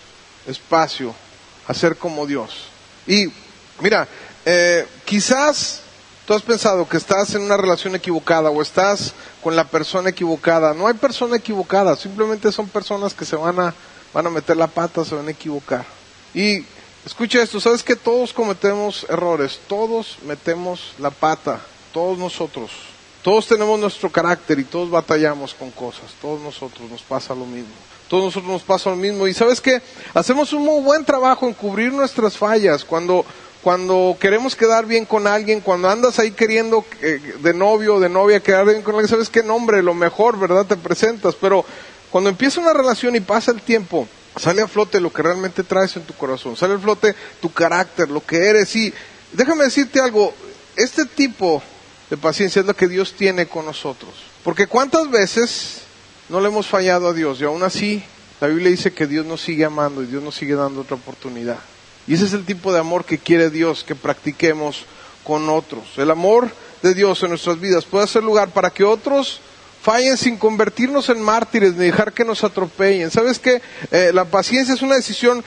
espacio 0.47 1.13
a 1.67 1.73
ser 1.73 1.97
como 1.97 2.25
Dios. 2.25 2.65
Y 3.07 3.27
mira, 3.79 4.07
eh, 4.45 4.87
quizás 5.05 5.81
tú 6.25 6.33
has 6.33 6.41
pensado 6.41 6.87
que 6.87 6.97
estás 6.97 7.33
en 7.35 7.41
una 7.41 7.57
relación 7.57 7.95
equivocada 7.95 8.49
o 8.49 8.61
estás 8.61 9.13
con 9.41 9.55
la 9.55 9.65
persona 9.65 10.09
equivocada. 10.09 10.73
No 10.73 10.87
hay 10.87 10.93
persona 10.93 11.37
equivocada, 11.37 11.95
simplemente 11.95 12.51
son 12.51 12.67
personas 12.67 13.13
que 13.13 13.25
se 13.25 13.35
van 13.35 13.59
a, 13.59 13.73
van 14.13 14.27
a 14.27 14.29
meter 14.29 14.57
la 14.57 14.67
pata, 14.67 15.05
se 15.05 15.15
van 15.15 15.27
a 15.27 15.31
equivocar. 15.31 15.85
Y 16.33 16.65
escucha 17.05 17.41
esto, 17.41 17.59
sabes 17.59 17.83
que 17.83 17.95
todos 17.95 18.33
cometemos 18.33 19.05
errores, 19.09 19.59
todos 19.67 20.17
metemos 20.25 20.93
la 20.99 21.11
pata, 21.11 21.59
todos 21.93 22.17
nosotros. 22.17 22.71
Todos 23.23 23.45
tenemos 23.45 23.79
nuestro 23.79 24.09
carácter 24.11 24.57
y 24.57 24.63
todos 24.63 24.89
batallamos 24.89 25.53
con 25.53 25.69
cosas, 25.69 26.11
todos 26.19 26.41
nosotros 26.41 26.89
nos 26.89 27.03
pasa 27.03 27.35
lo 27.35 27.45
mismo. 27.45 27.69
Todos 28.11 28.25
nosotros 28.25 28.51
nos 28.51 28.63
pasa 28.63 28.89
lo 28.89 28.97
mismo. 28.97 29.25
Y 29.25 29.33
sabes 29.33 29.61
que 29.61 29.81
hacemos 30.13 30.51
un 30.51 30.65
muy 30.65 30.81
buen 30.81 31.05
trabajo 31.05 31.47
en 31.47 31.53
cubrir 31.53 31.93
nuestras 31.93 32.37
fallas. 32.37 32.83
Cuando, 32.83 33.25
cuando 33.61 34.17
queremos 34.19 34.53
quedar 34.53 34.85
bien 34.85 35.05
con 35.05 35.27
alguien, 35.27 35.61
cuando 35.61 35.89
andas 35.89 36.19
ahí 36.19 36.31
queriendo 36.31 36.83
eh, 37.01 37.35
de 37.41 37.53
novio 37.53 37.95
o 37.95 37.99
de 38.01 38.09
novia 38.09 38.41
quedar 38.41 38.65
bien 38.65 38.81
con 38.81 38.95
alguien, 38.95 39.07
sabes 39.07 39.29
qué 39.29 39.43
nombre, 39.43 39.81
lo 39.81 39.93
mejor, 39.93 40.37
¿verdad? 40.37 40.65
Te 40.65 40.75
presentas. 40.75 41.35
Pero 41.35 41.63
cuando 42.09 42.29
empieza 42.29 42.59
una 42.59 42.73
relación 42.73 43.15
y 43.15 43.21
pasa 43.21 43.51
el 43.51 43.61
tiempo, 43.61 44.05
sale 44.35 44.61
a 44.61 44.67
flote 44.67 44.99
lo 44.99 45.13
que 45.13 45.21
realmente 45.21 45.63
traes 45.63 45.95
en 45.95 46.03
tu 46.03 46.13
corazón, 46.13 46.57
sale 46.57 46.73
a 46.73 46.79
flote 46.79 47.15
tu 47.39 47.53
carácter, 47.53 48.09
lo 48.09 48.25
que 48.25 48.45
eres. 48.49 48.75
Y 48.75 48.93
déjame 49.31 49.63
decirte 49.63 50.01
algo, 50.01 50.33
este 50.75 51.05
tipo 51.05 51.63
de 52.09 52.17
paciencia 52.17 52.59
es 52.59 52.65
lo 52.65 52.75
que 52.75 52.89
Dios 52.89 53.13
tiene 53.13 53.45
con 53.45 53.65
nosotros. 53.65 54.11
Porque 54.43 54.67
cuántas 54.67 55.09
veces 55.09 55.83
no 56.31 56.39
le 56.39 56.47
hemos 56.47 56.65
fallado 56.65 57.09
a 57.09 57.13
Dios 57.13 57.41
y 57.41 57.43
aún 57.43 57.61
así 57.61 58.01
la 58.39 58.47
Biblia 58.47 58.69
dice 58.69 58.93
que 58.93 59.05
Dios 59.05 59.25
nos 59.25 59.41
sigue 59.41 59.65
amando 59.65 60.01
y 60.01 60.05
Dios 60.05 60.23
nos 60.23 60.33
sigue 60.33 60.55
dando 60.55 60.81
otra 60.81 60.95
oportunidad. 60.95 61.59
Y 62.07 62.13
ese 62.13 62.25
es 62.25 62.33
el 62.33 62.45
tipo 62.45 62.71
de 62.71 62.79
amor 62.79 63.03
que 63.03 63.17
quiere 63.17 63.49
Dios 63.49 63.83
que 63.83 63.95
practiquemos 63.95 64.85
con 65.25 65.49
otros. 65.49 65.83
El 65.97 66.09
amor 66.09 66.49
de 66.81 66.93
Dios 66.93 67.21
en 67.21 67.29
nuestras 67.29 67.59
vidas 67.59 67.83
puede 67.83 68.07
ser 68.07 68.23
lugar 68.23 68.49
para 68.49 68.69
que 68.69 68.85
otros 68.85 69.41
fallen 69.83 70.17
sin 70.17 70.37
convertirnos 70.37 71.09
en 71.09 71.21
mártires 71.21 71.73
ni 71.75 71.85
dejar 71.85 72.13
que 72.13 72.23
nos 72.23 72.43
atropellen. 72.45 73.11
¿Sabes 73.11 73.37
qué? 73.37 73.61
Eh, 73.91 74.11
la 74.13 74.25
paciencia 74.25 74.73
es 74.73 74.81
una 74.81 74.95
decisión 74.95 75.43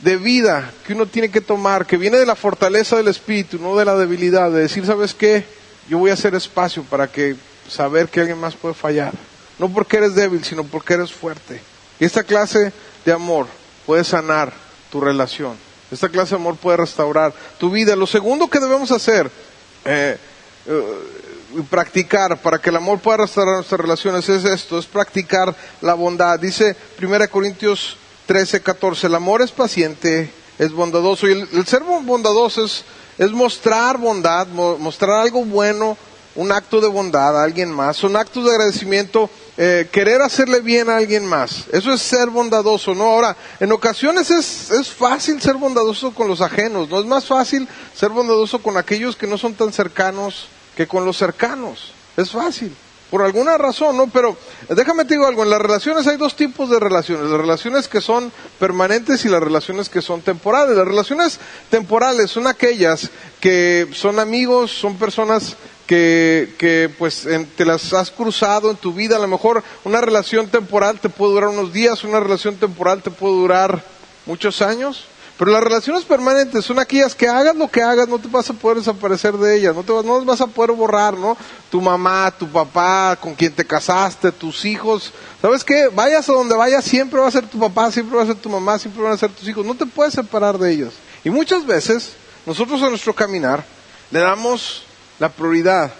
de 0.00 0.16
vida 0.16 0.72
que 0.86 0.92
uno 0.92 1.06
tiene 1.06 1.30
que 1.30 1.40
tomar, 1.40 1.86
que 1.86 1.96
viene 1.96 2.18
de 2.18 2.26
la 2.26 2.36
fortaleza 2.36 2.96
del 2.96 3.08
espíritu, 3.08 3.58
no 3.58 3.76
de 3.76 3.84
la 3.84 3.96
debilidad, 3.96 4.50
de 4.50 4.60
decir, 4.60 4.86
¿sabes 4.86 5.12
qué? 5.12 5.44
Yo 5.88 5.98
voy 5.98 6.10
a 6.10 6.14
hacer 6.14 6.36
espacio 6.36 6.84
para 6.84 7.08
que 7.08 7.34
saber 7.68 8.08
que 8.08 8.20
alguien 8.20 8.38
más 8.38 8.54
puede 8.54 8.74
fallar. 8.74 9.12
No 9.60 9.68
porque 9.68 9.98
eres 9.98 10.14
débil, 10.14 10.42
sino 10.42 10.64
porque 10.64 10.94
eres 10.94 11.12
fuerte. 11.12 11.60
Y 11.98 12.06
esta 12.06 12.22
clase 12.22 12.72
de 13.04 13.12
amor 13.12 13.46
puede 13.84 14.04
sanar 14.04 14.54
tu 14.90 15.02
relación. 15.02 15.54
Esta 15.90 16.08
clase 16.08 16.30
de 16.30 16.36
amor 16.36 16.56
puede 16.56 16.78
restaurar 16.78 17.34
tu 17.58 17.70
vida. 17.70 17.94
Lo 17.94 18.06
segundo 18.06 18.48
que 18.48 18.58
debemos 18.58 18.90
hacer, 18.90 19.30
eh, 19.84 20.16
eh, 20.64 20.82
practicar 21.68 22.40
para 22.40 22.58
que 22.58 22.70
el 22.70 22.76
amor 22.76 23.00
pueda 23.00 23.18
restaurar 23.18 23.56
nuestras 23.56 23.82
relaciones 23.82 24.26
es 24.30 24.46
esto, 24.46 24.78
es 24.78 24.86
practicar 24.86 25.54
la 25.82 25.92
bondad. 25.92 26.40
Dice 26.40 26.74
1 26.98 27.28
Corintios 27.28 27.98
13, 28.24 28.62
14, 28.62 29.08
el 29.08 29.14
amor 29.14 29.42
es 29.42 29.50
paciente, 29.50 30.30
es 30.58 30.72
bondadoso. 30.72 31.28
Y 31.28 31.32
el, 31.32 31.66
ser 31.66 31.82
bondadoso 31.82 32.64
es, 32.64 32.82
es 33.18 33.30
mostrar 33.30 33.98
bondad, 33.98 34.46
mostrar 34.46 35.20
algo 35.20 35.44
bueno, 35.44 35.98
un 36.34 36.50
acto 36.50 36.80
de 36.80 36.88
bondad 36.88 37.38
a 37.38 37.44
alguien 37.44 37.70
más, 37.70 37.98
son 37.98 38.16
actos 38.16 38.44
de 38.44 38.52
agradecimiento 38.52 39.28
eh, 39.56 39.88
querer 39.90 40.22
hacerle 40.22 40.60
bien 40.60 40.88
a 40.88 40.96
alguien 40.96 41.26
más. 41.26 41.66
Eso 41.72 41.92
es 41.92 42.00
ser 42.00 42.28
bondadoso, 42.28 42.94
¿no? 42.94 43.04
Ahora, 43.04 43.36
en 43.58 43.72
ocasiones 43.72 44.30
es, 44.30 44.70
es 44.70 44.90
fácil 44.90 45.40
ser 45.40 45.54
bondadoso 45.54 46.12
con 46.12 46.28
los 46.28 46.40
ajenos, 46.40 46.88
¿no? 46.88 47.00
Es 47.00 47.06
más 47.06 47.26
fácil 47.26 47.68
ser 47.94 48.10
bondadoso 48.10 48.62
con 48.62 48.76
aquellos 48.76 49.16
que 49.16 49.26
no 49.26 49.36
son 49.36 49.54
tan 49.54 49.72
cercanos 49.72 50.48
que 50.76 50.86
con 50.86 51.04
los 51.04 51.16
cercanos. 51.16 51.92
Es 52.16 52.30
fácil. 52.30 52.74
Por 53.10 53.22
alguna 53.22 53.58
razón, 53.58 53.96
¿no? 53.96 54.06
Pero 54.06 54.36
déjame 54.68 55.04
te 55.04 55.14
digo 55.14 55.26
algo, 55.26 55.42
en 55.42 55.50
las 55.50 55.60
relaciones 55.60 56.06
hay 56.06 56.16
dos 56.16 56.36
tipos 56.36 56.70
de 56.70 56.78
relaciones, 56.78 57.28
las 57.28 57.40
relaciones 57.40 57.88
que 57.88 58.00
son 58.00 58.32
permanentes 58.60 59.24
y 59.24 59.28
las 59.28 59.42
relaciones 59.42 59.88
que 59.88 60.00
son 60.00 60.22
temporales. 60.22 60.76
Las 60.76 60.86
relaciones 60.86 61.40
temporales 61.70 62.30
son 62.30 62.46
aquellas 62.46 63.10
que 63.40 63.88
son 63.92 64.20
amigos, 64.20 64.70
son 64.70 64.96
personas 64.96 65.56
que, 65.90 66.90
pues 66.98 67.26
te 67.56 67.64
las 67.64 67.92
has 67.92 68.12
cruzado 68.12 68.70
en 68.70 68.76
tu 68.76 68.92
vida. 68.92 69.16
A 69.16 69.18
lo 69.18 69.26
mejor 69.26 69.64
una 69.84 70.00
relación 70.00 70.46
temporal 70.46 71.00
te 71.00 71.08
puede 71.08 71.32
durar 71.32 71.48
unos 71.50 71.72
días, 71.72 72.04
una 72.04 72.20
relación 72.20 72.54
temporal 72.56 73.02
te 73.02 73.10
puede 73.10 73.34
durar 73.34 73.84
muchos 74.24 74.62
años. 74.62 75.06
Pero 75.36 75.50
las 75.52 75.64
relaciones 75.64 76.04
permanentes 76.04 76.66
son 76.66 76.78
aquellas 76.78 77.14
que 77.14 77.26
hagas 77.26 77.56
lo 77.56 77.66
que 77.66 77.82
hagas, 77.82 78.06
no 78.06 78.18
te 78.18 78.28
vas 78.28 78.48
a 78.50 78.52
poder 78.52 78.76
desaparecer 78.76 79.34
de 79.38 79.56
ellas, 79.56 79.74
no 79.74 79.82
te 79.82 79.90
vas, 79.90 80.04
no 80.04 80.18
las 80.18 80.26
vas 80.26 80.40
a 80.42 80.46
poder 80.46 80.72
borrar, 80.72 81.16
¿no? 81.16 81.36
Tu 81.70 81.80
mamá, 81.80 82.30
tu 82.38 82.46
papá, 82.46 83.16
con 83.18 83.34
quien 83.34 83.52
te 83.52 83.64
casaste, 83.64 84.30
tus 84.32 84.66
hijos. 84.66 85.12
¿Sabes 85.40 85.64
qué? 85.64 85.88
Vayas 85.88 86.28
a 86.28 86.34
donde 86.34 86.54
vayas, 86.54 86.84
siempre 86.84 87.18
va 87.18 87.26
a 87.26 87.32
ser 87.32 87.46
tu 87.46 87.58
papá, 87.58 87.90
siempre 87.90 88.18
va 88.18 88.24
a 88.24 88.26
ser 88.26 88.36
tu 88.36 88.50
mamá, 88.50 88.78
siempre 88.78 89.02
van 89.02 89.12
a 89.12 89.16
ser 89.16 89.30
tus 89.30 89.48
hijos. 89.48 89.64
No 89.64 89.74
te 89.74 89.86
puedes 89.86 90.12
separar 90.12 90.58
de 90.58 90.70
ellos. 90.70 90.92
Y 91.24 91.30
muchas 91.30 91.64
veces, 91.64 92.12
nosotros 92.44 92.82
a 92.82 92.90
nuestro 92.90 93.14
caminar, 93.14 93.64
le 94.10 94.20
damos 94.20 94.84
la 95.20 95.28
prioridad 95.28 95.92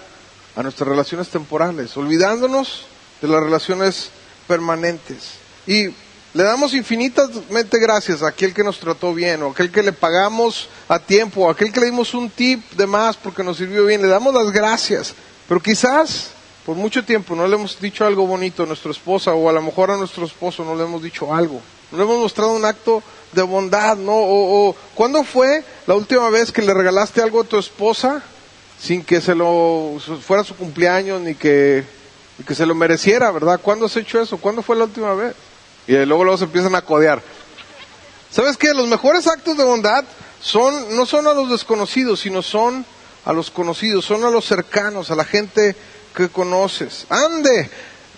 a 0.57 0.63
nuestras 0.63 0.89
relaciones 0.89 1.29
temporales, 1.29 1.97
olvidándonos 1.97 2.87
de 3.23 3.29
las 3.29 3.41
relaciones 3.41 4.11
permanentes. 4.49 5.35
Y 5.67 5.89
le 6.33 6.43
damos 6.43 6.75
infinitamente 6.75 7.79
gracias 7.79 8.23
a 8.23 8.29
aquel 8.29 8.55
que 8.55 8.65
nos 8.65 8.81
trató 8.81 9.15
bien, 9.15 9.43
o 9.43 9.51
aquel 9.51 9.71
que 9.71 9.83
le 9.83 9.93
pagamos 9.93 10.69
a 10.89 10.99
tiempo, 10.99 11.43
o 11.43 11.51
aquel 11.51 11.73
que 11.73 11.81
le 11.81 11.87
dimos 11.87 12.15
un 12.15 12.31
tip 12.31 12.73
de 12.73 12.87
más 12.87 13.17
porque 13.17 13.45
nos 13.45 13.59
sirvió 13.59 13.85
bien. 13.85 14.03
Le 14.03 14.09
damos 14.09 14.35
las 14.35 14.51
gracias. 14.51 15.15
Pero 15.47 15.61
quizás 15.61 16.31
por 16.65 16.77
mucho 16.77 17.05
tiempo 17.05 17.35
no 17.37 17.47
le 17.47 17.57
hemos 17.57 17.79
dicho 17.81 18.07
algo 18.07 18.27
bonito 18.27 18.63
a 18.63 18.67
nuestra 18.67 18.91
esposa, 18.91 19.35
o 19.35 19.49
a 19.49 19.53
lo 19.53 19.63
mejor 19.63 19.91
a 19.91 19.97
nuestro 19.97 20.25
esposo 20.25 20.65
no 20.65 20.75
le 20.75 20.85
hemos 20.85 21.03
dicho 21.03 21.35
algo. 21.35 21.61
No 21.93 21.99
le 21.99 22.05
hemos 22.05 22.19
mostrado 22.19 22.53
un 22.53 22.65
acto 22.65 23.03
de 23.33 23.43
bondad, 23.43 23.97
¿no? 23.97 24.15
O, 24.15 24.69
o 24.69 24.77
¿cuándo 24.95 25.25
fue 25.25 25.63
la 25.87 25.95
última 25.95 26.31
vez 26.31 26.53
que 26.53 26.63
le 26.63 26.73
regalaste 26.73 27.21
algo 27.21 27.43
a 27.43 27.45
tu 27.45 27.59
esposa 27.59 28.23
sin 28.81 29.05
que 29.05 29.21
se 29.21 29.35
lo 29.35 29.99
fuera 30.23 30.43
su 30.43 30.57
cumpleaños 30.57 31.21
ni 31.21 31.35
que, 31.35 31.85
que 32.47 32.55
se 32.55 32.65
lo 32.65 32.75
mereciera, 32.75 33.31
¿verdad? 33.31 33.61
¿Cuándo 33.63 33.87
has 33.87 33.97
hecho 33.97 34.21
eso? 34.21 34.39
¿Cuándo 34.39 34.63
fue 34.63 34.77
la 34.77 34.85
última 34.85 35.15
vez? 35.15 35.35
Y 35.87 35.93
luego 35.93 36.25
luego 36.25 36.39
se 36.39 36.45
empiezan 36.45 36.75
a 36.75 36.83
codear. 36.83 37.23
¿Sabes 38.31 38.57
qué? 38.57 38.73
Los 38.73 38.89
mejores 38.89 39.27
actos 39.27 39.57
de 39.57 39.65
bondad 39.65 40.05
son 40.41 40.97
no 40.97 41.05
son 41.05 41.27
a 41.27 41.35
los 41.35 41.51
desconocidos, 41.51 42.21
sino 42.21 42.43
son 42.43 42.87
a 43.25 43.33
los 43.33 43.51
conocidos, 43.51 44.05
son 44.05 44.25
a 44.25 44.31
los 44.31 44.47
cercanos, 44.47 45.11
a 45.11 45.17
la 45.17 45.25
gente 45.25 45.77
que 46.15 46.29
conoces. 46.29 47.07
Ande, 47.11 47.69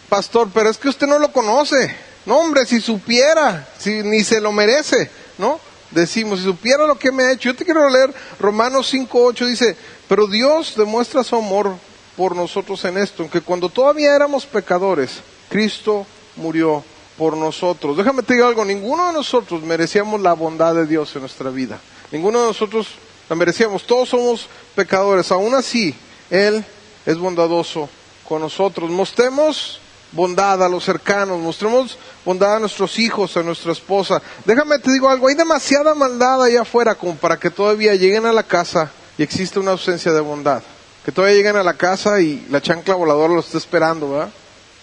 pastor, 0.08 0.48
pero 0.54 0.70
es 0.70 0.78
que 0.78 0.88
usted 0.88 1.08
no 1.08 1.18
lo 1.18 1.32
conoce. 1.32 1.94
No, 2.24 2.38
hombre, 2.38 2.66
si 2.66 2.80
supiera, 2.80 3.68
si 3.78 4.02
ni 4.04 4.22
se 4.22 4.40
lo 4.40 4.52
merece, 4.52 5.10
¿no? 5.38 5.58
decimos, 5.92 6.40
si 6.40 6.44
supiera 6.44 6.86
lo 6.86 6.98
que 6.98 7.12
me 7.12 7.24
ha 7.24 7.32
hecho, 7.32 7.50
yo 7.50 7.56
te 7.56 7.64
quiero 7.64 7.88
leer 7.88 8.12
Romanos 8.40 8.92
5.8, 8.92 9.46
dice, 9.46 9.76
pero 10.12 10.26
Dios 10.26 10.74
demuestra 10.76 11.24
su 11.24 11.36
amor 11.36 11.74
por 12.18 12.36
nosotros 12.36 12.84
en 12.84 12.98
esto, 12.98 13.30
que 13.30 13.40
cuando 13.40 13.70
todavía 13.70 14.14
éramos 14.14 14.44
pecadores, 14.44 15.22
Cristo 15.48 16.04
murió 16.36 16.84
por 17.16 17.34
nosotros. 17.34 17.96
Déjame 17.96 18.22
te 18.22 18.34
digo 18.34 18.46
algo, 18.46 18.62
ninguno 18.62 19.06
de 19.06 19.14
nosotros 19.14 19.62
merecíamos 19.62 20.20
la 20.20 20.34
bondad 20.34 20.74
de 20.74 20.84
Dios 20.84 21.14
en 21.14 21.22
nuestra 21.22 21.48
vida. 21.48 21.80
Ninguno 22.10 22.42
de 22.42 22.48
nosotros 22.48 22.88
la 23.26 23.36
merecíamos. 23.36 23.86
Todos 23.86 24.10
somos 24.10 24.48
pecadores. 24.74 25.32
Aún 25.32 25.54
así, 25.54 25.94
Él 26.28 26.62
es 27.06 27.16
bondadoso 27.16 27.88
con 28.28 28.42
nosotros. 28.42 28.90
Mostremos 28.90 29.80
bondad 30.12 30.62
a 30.62 30.68
los 30.68 30.84
cercanos, 30.84 31.40
mostremos 31.40 31.96
bondad 32.22 32.56
a 32.56 32.60
nuestros 32.60 32.98
hijos, 32.98 33.34
a 33.38 33.42
nuestra 33.42 33.72
esposa. 33.72 34.20
Déjame 34.44 34.78
te 34.78 34.92
digo 34.92 35.08
algo, 35.08 35.28
hay 35.28 35.36
demasiada 35.36 35.94
maldad 35.94 36.42
allá 36.42 36.60
afuera 36.60 36.96
como 36.96 37.14
para 37.14 37.38
que 37.38 37.48
todavía 37.48 37.94
lleguen 37.94 38.26
a 38.26 38.32
la 38.34 38.42
casa 38.42 38.92
y 39.22 39.24
exista 39.24 39.60
una 39.60 39.70
ausencia 39.70 40.10
de 40.10 40.20
bondad. 40.20 40.64
Que 41.04 41.12
todavía 41.12 41.36
lleguen 41.36 41.54
a 41.54 41.62
la 41.62 41.74
casa 41.74 42.20
y 42.20 42.44
la 42.50 42.60
chancla 42.60 42.96
voladora 42.96 43.32
los 43.32 43.46
esté 43.46 43.58
esperando, 43.58 44.10
¿verdad? 44.10 44.30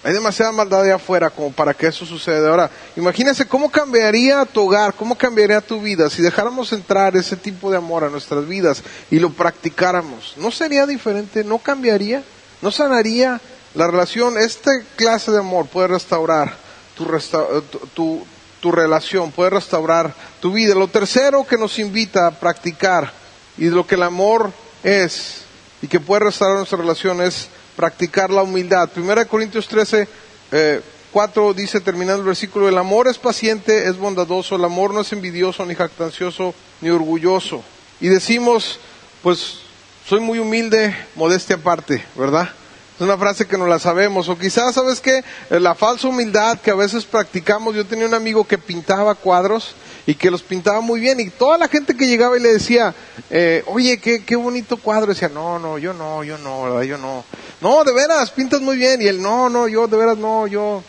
Hay 0.02 0.13
demasiada 0.13 0.54
maldad 0.54 0.84
allá 0.84 0.95
afuera 0.95 1.30
como 1.30 1.52
para 1.52 1.73
que 1.73 1.88
eso 1.88 2.06
suceda. 2.06 2.49
Ahora, 2.49 2.71
imagínense 2.95 3.45
cómo 3.45 3.69
cambiaría 3.69 4.45
tu 4.45 4.62
hogar, 4.62 4.93
cómo 4.93 5.17
cambiaría 5.17 5.60
tu 5.60 5.82
vida 5.82 6.10
si 6.10 6.21
dejáramos 6.21 6.71
entrar 6.71 7.17
ese 7.17 7.36
tipo 7.36 7.69
de 7.69 7.75
amor 7.75 8.06
a 8.06 8.10
nuestras 8.10 8.47
vidas 8.47 8.82
y 9.12 9.19
lo 9.19 9.30
practicáramos. 9.30 10.36
¿No 10.38 10.52
sería 10.52 10.86
diferente? 10.86 11.43
¿No 11.43 11.58
cambiaría? 11.58 12.23
¿No 12.62 12.71
sanaría 12.71 13.41
la 13.73 13.88
relación, 13.88 14.38
esta 14.38 14.71
clase 14.95 15.32
de 15.32 15.39
amor 15.39 15.65
puede 15.67 15.89
restaurar 15.89 16.56
tu, 16.95 18.71
relación, 18.71 19.32
puede 19.32 19.49
restaurar 19.49 20.13
tu 20.39 20.54
vida. 20.54 20.75
Lo 20.75 20.88
tercero 20.88 21.45
que 21.45 21.58
nos 21.58 21.78
invita 21.78 22.25
a 22.25 22.32
practicar 22.32 23.19
y 23.60 23.69
lo 23.69 23.86
que 23.86 23.95
el 23.95 24.04
amor 24.04 24.52
es, 24.84 25.41
y 25.82 25.88
que 25.88 26.00
puede 26.00 26.22
restaurar 26.22 26.58
nuestra 26.58 26.78
relación 26.78 27.22
es 27.22 27.50
practicar 27.76 28.30
la 28.30 28.41
humildad. 28.41 28.89
Primera 28.89 29.26
Corintios 29.26 29.67
13, 29.67 30.08
eh, 30.52 30.82
4 31.12 31.54
dice, 31.54 31.82
terminando 31.82 32.22
el 32.22 32.28
versículo, 32.28 32.69
el 32.69 32.78
amor 32.78 33.10
es 33.10 33.17
paciente, 33.17 33.88
es 33.88 33.98
bondadoso, 33.98 34.56
el 34.56 34.63
amor 34.63 34.93
no 34.93 35.02
es 35.02 35.12
envidioso, 35.12 35.65
ni 35.65 35.76
jactancioso, 35.76 36.54
ni 36.80 36.89
orgulloso. 36.89 37.62
Y 38.00 38.08
decimos, 38.08 38.80
pues, 39.22 39.60
soy 40.08 40.22
muy 40.22 40.39
humilde, 40.39 40.95
modestia 41.15 41.58
aparte, 41.58 42.06
¿verdad? 42.15 42.50
Es 42.95 43.02
una 43.02 43.17
frase 43.17 43.45
que 43.45 43.58
no 43.58 43.67
la 43.67 43.80
sabemos. 43.80 44.30
O 44.30 44.38
quizás, 44.38 44.76
¿sabes 44.76 45.02
qué? 45.02 45.24
La 45.50 45.76
falsa 45.76 46.08
humildad 46.08 46.60
que 46.60 46.72
a 46.72 46.76
veces 46.76 47.06
practicamos. 47.06 47.76
Yo 47.76 47.86
tenía 47.86 48.06
un 48.06 48.13
amigo 48.13 48.45
que 48.45 48.58
pintaba 48.58 49.15
cuadros 49.15 49.74
y 50.10 50.15
que 50.15 50.32
los 50.32 50.41
pintaba 50.41 50.82
muy 50.82 51.00
bien. 51.00 51.19
Y 51.19 51.30
toda 51.30 51.60
la 51.60 51.67
gente 51.67 51.95
que 51.95 52.08
llegaba 52.08 52.36
y 52.36 52.39
le 52.39 52.54
decía, 52.54 52.95
eh, 53.30 53.63
oye, 53.67 54.00
qué, 54.00 54.26
qué 54.26 54.36
bonito 54.36 54.78
cuadro. 54.78 55.13
Decía, 55.13 55.30
no, 55.30 55.60
no, 55.60 55.78
yo 55.78 55.93
no, 55.93 56.24
yo 56.24 56.36
no, 56.39 56.63
¿verdad? 56.63 56.82
Yo 56.82 56.98
no. 56.98 57.24
No, 57.62 57.84
de 57.84 57.93
veras, 57.93 58.32
pintas 58.32 58.60
muy 58.60 58.76
bien. 58.76 59.04
Y 59.04 59.06
él, 59.06 59.22
no, 59.22 59.50
no, 59.50 59.67
yo 59.67 59.88
de 59.88 59.98
veras 59.98 60.17
no, 60.17 60.48
yo 60.48 60.84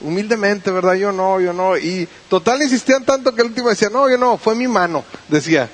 humildemente, 0.00 0.72
¿verdad? 0.72 0.94
Yo 0.94 1.12
no, 1.12 1.40
yo 1.40 1.52
no. 1.52 1.76
Y 1.76 2.08
total 2.28 2.60
insistían 2.60 3.04
tanto 3.04 3.32
que 3.32 3.42
el 3.42 3.48
último 3.50 3.68
decía, 3.68 3.88
no, 3.88 4.10
yo 4.10 4.18
no, 4.18 4.36
fue 4.36 4.56
mi 4.56 4.66
mano, 4.66 5.04
decía. 5.28 5.70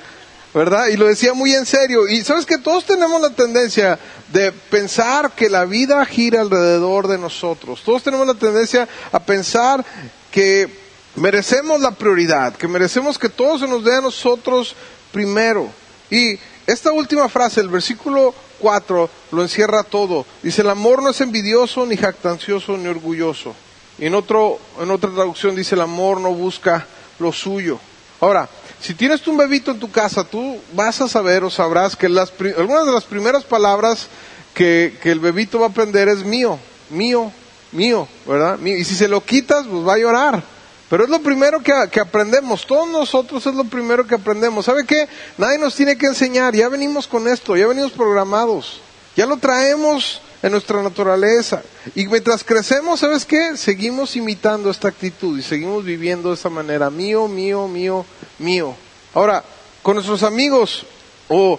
¿verdad? 0.52 0.88
Y 0.88 0.98
lo 0.98 1.07
decía 1.07 1.33
muy 1.33 1.55
en 1.55 1.64
serio. 1.64 2.07
Y 2.07 2.20
sabes 2.20 2.44
que 2.44 2.59
todos 2.59 2.85
tenemos 2.85 3.22
la 3.22 3.31
tendencia 3.31 3.98
de 4.35 4.52
pensar 4.52 5.31
que 5.31 5.48
la 5.48 5.64
vida 5.64 6.05
gira 6.05 6.42
alrededor 6.42 7.09
de 7.09 7.16
nosotros. 7.16 7.81
Todos 7.83 8.02
tenemos 8.02 8.26
la 8.26 8.35
tendencia 8.35 8.87
a 9.12 9.18
pensar 9.18 9.83
que 10.31 10.82
merecemos 11.16 11.81
la 11.81 11.92
prioridad, 11.92 12.55
que 12.55 12.68
merecemos 12.68 13.18
que 13.18 13.29
todo 13.29 13.59
se 13.59 13.68
nos 13.68 13.85
dé 13.85 13.96
a 13.96 14.01
nosotros 14.01 14.75
primero. 15.12 15.68
Y 16.11 16.38
esta 16.66 16.92
última 16.92 17.29
frase, 17.29 17.61
el 17.61 17.68
versículo 17.68 18.35
4, 18.61 19.11
lo 19.33 19.42
encierra 19.42 19.83
todo. 19.83 20.25
Dice, 20.42 20.62
el 20.62 20.70
amor 20.70 21.03
no 21.03 21.11
es 21.11 21.20
envidioso, 21.20 21.85
ni 21.87 21.96
jactancioso, 21.96 22.77
ni 22.77 22.87
orgulloso. 22.88 23.55
Y 23.98 24.07
en, 24.07 24.14
otro, 24.14 24.59
en 24.81 24.90
otra 24.90 25.11
traducción 25.11 25.55
dice, 25.55 25.75
el 25.75 25.81
amor 25.81 26.20
no 26.20 26.33
busca 26.33 26.87
lo 27.18 27.33
suyo. 27.33 27.79
Ahora, 28.20 28.48
si 28.81 28.94
tienes 28.94 29.27
un 29.27 29.37
bebito 29.37 29.72
en 29.72 29.81
tu 29.81 29.90
casa, 29.90 30.25
tú 30.25 30.59
vas 30.75 31.01
a 31.01 31.09
saber 31.09 31.44
o 31.44 31.51
sabrás 31.51 31.96
que 31.96 32.09
las, 32.09 32.33
algunas 32.57 32.87
de 32.87 32.92
las 32.92 33.05
primeras 33.05 33.44
palabras 33.44 34.09
que, 34.55 34.98
el 35.03 35.20
bebito 35.20 35.59
va 35.59 35.66
a 35.66 35.70
aprender 35.70 36.09
es 36.09 36.25
mío, 36.25 36.59
mío, 36.90 37.33
mío, 37.72 38.07
¿verdad? 38.27 38.61
Y 38.61 38.85
si 38.85 38.94
se 38.94 39.09
lo 39.09 39.25
quitas, 39.25 39.66
pues 39.66 39.87
va 39.87 39.94
a 39.94 39.98
llorar. 39.98 40.44
Pero 40.92 41.05
es 41.05 41.09
lo 41.09 41.22
primero 41.22 41.62
que, 41.62 42.00
aprendemos, 42.00 42.66
todos 42.66 42.87
nosotros 42.87 43.46
es 43.46 43.55
lo 43.55 43.64
primero 43.64 44.07
que 44.07 44.16
aprendemos. 44.16 44.66
¿Sabe 44.66 44.85
qué? 44.85 45.09
Nadie 45.38 45.57
nos 45.57 45.74
tiene 45.74 45.96
que 45.96 46.05
enseñar, 46.05 46.55
ya 46.55 46.68
venimos 46.68 47.09
con 47.09 47.26
esto, 47.28 47.57
ya 47.57 47.66
venimos 47.66 47.92
programados, 47.92 48.83
ya 49.16 49.24
lo 49.24 49.38
traemos 49.38 50.20
en 50.42 50.52
nuestra 50.52 50.83
naturaleza. 50.83 51.62
Y 51.94 52.07
mientras 52.09 52.44
crecemos, 52.44 53.00
¿sabes 53.00 53.24
qué? 53.24 53.57
Seguimos 53.57 54.16
imitando 54.16 54.68
esta 54.68 54.88
actitud 54.88 55.38
y 55.38 55.42
seguimos 55.42 55.83
viviendo 55.83 56.28
de 56.28 56.35
esa 56.35 56.50
manera, 56.50 56.90
mío, 56.90 57.26
mío, 57.26 57.68
mío, 57.68 58.05
mío. 58.38 58.74
Ahora, 59.14 59.42
con 59.83 59.94
nuestros 59.94 60.22
amigos, 60.22 60.85
o, 61.26 61.59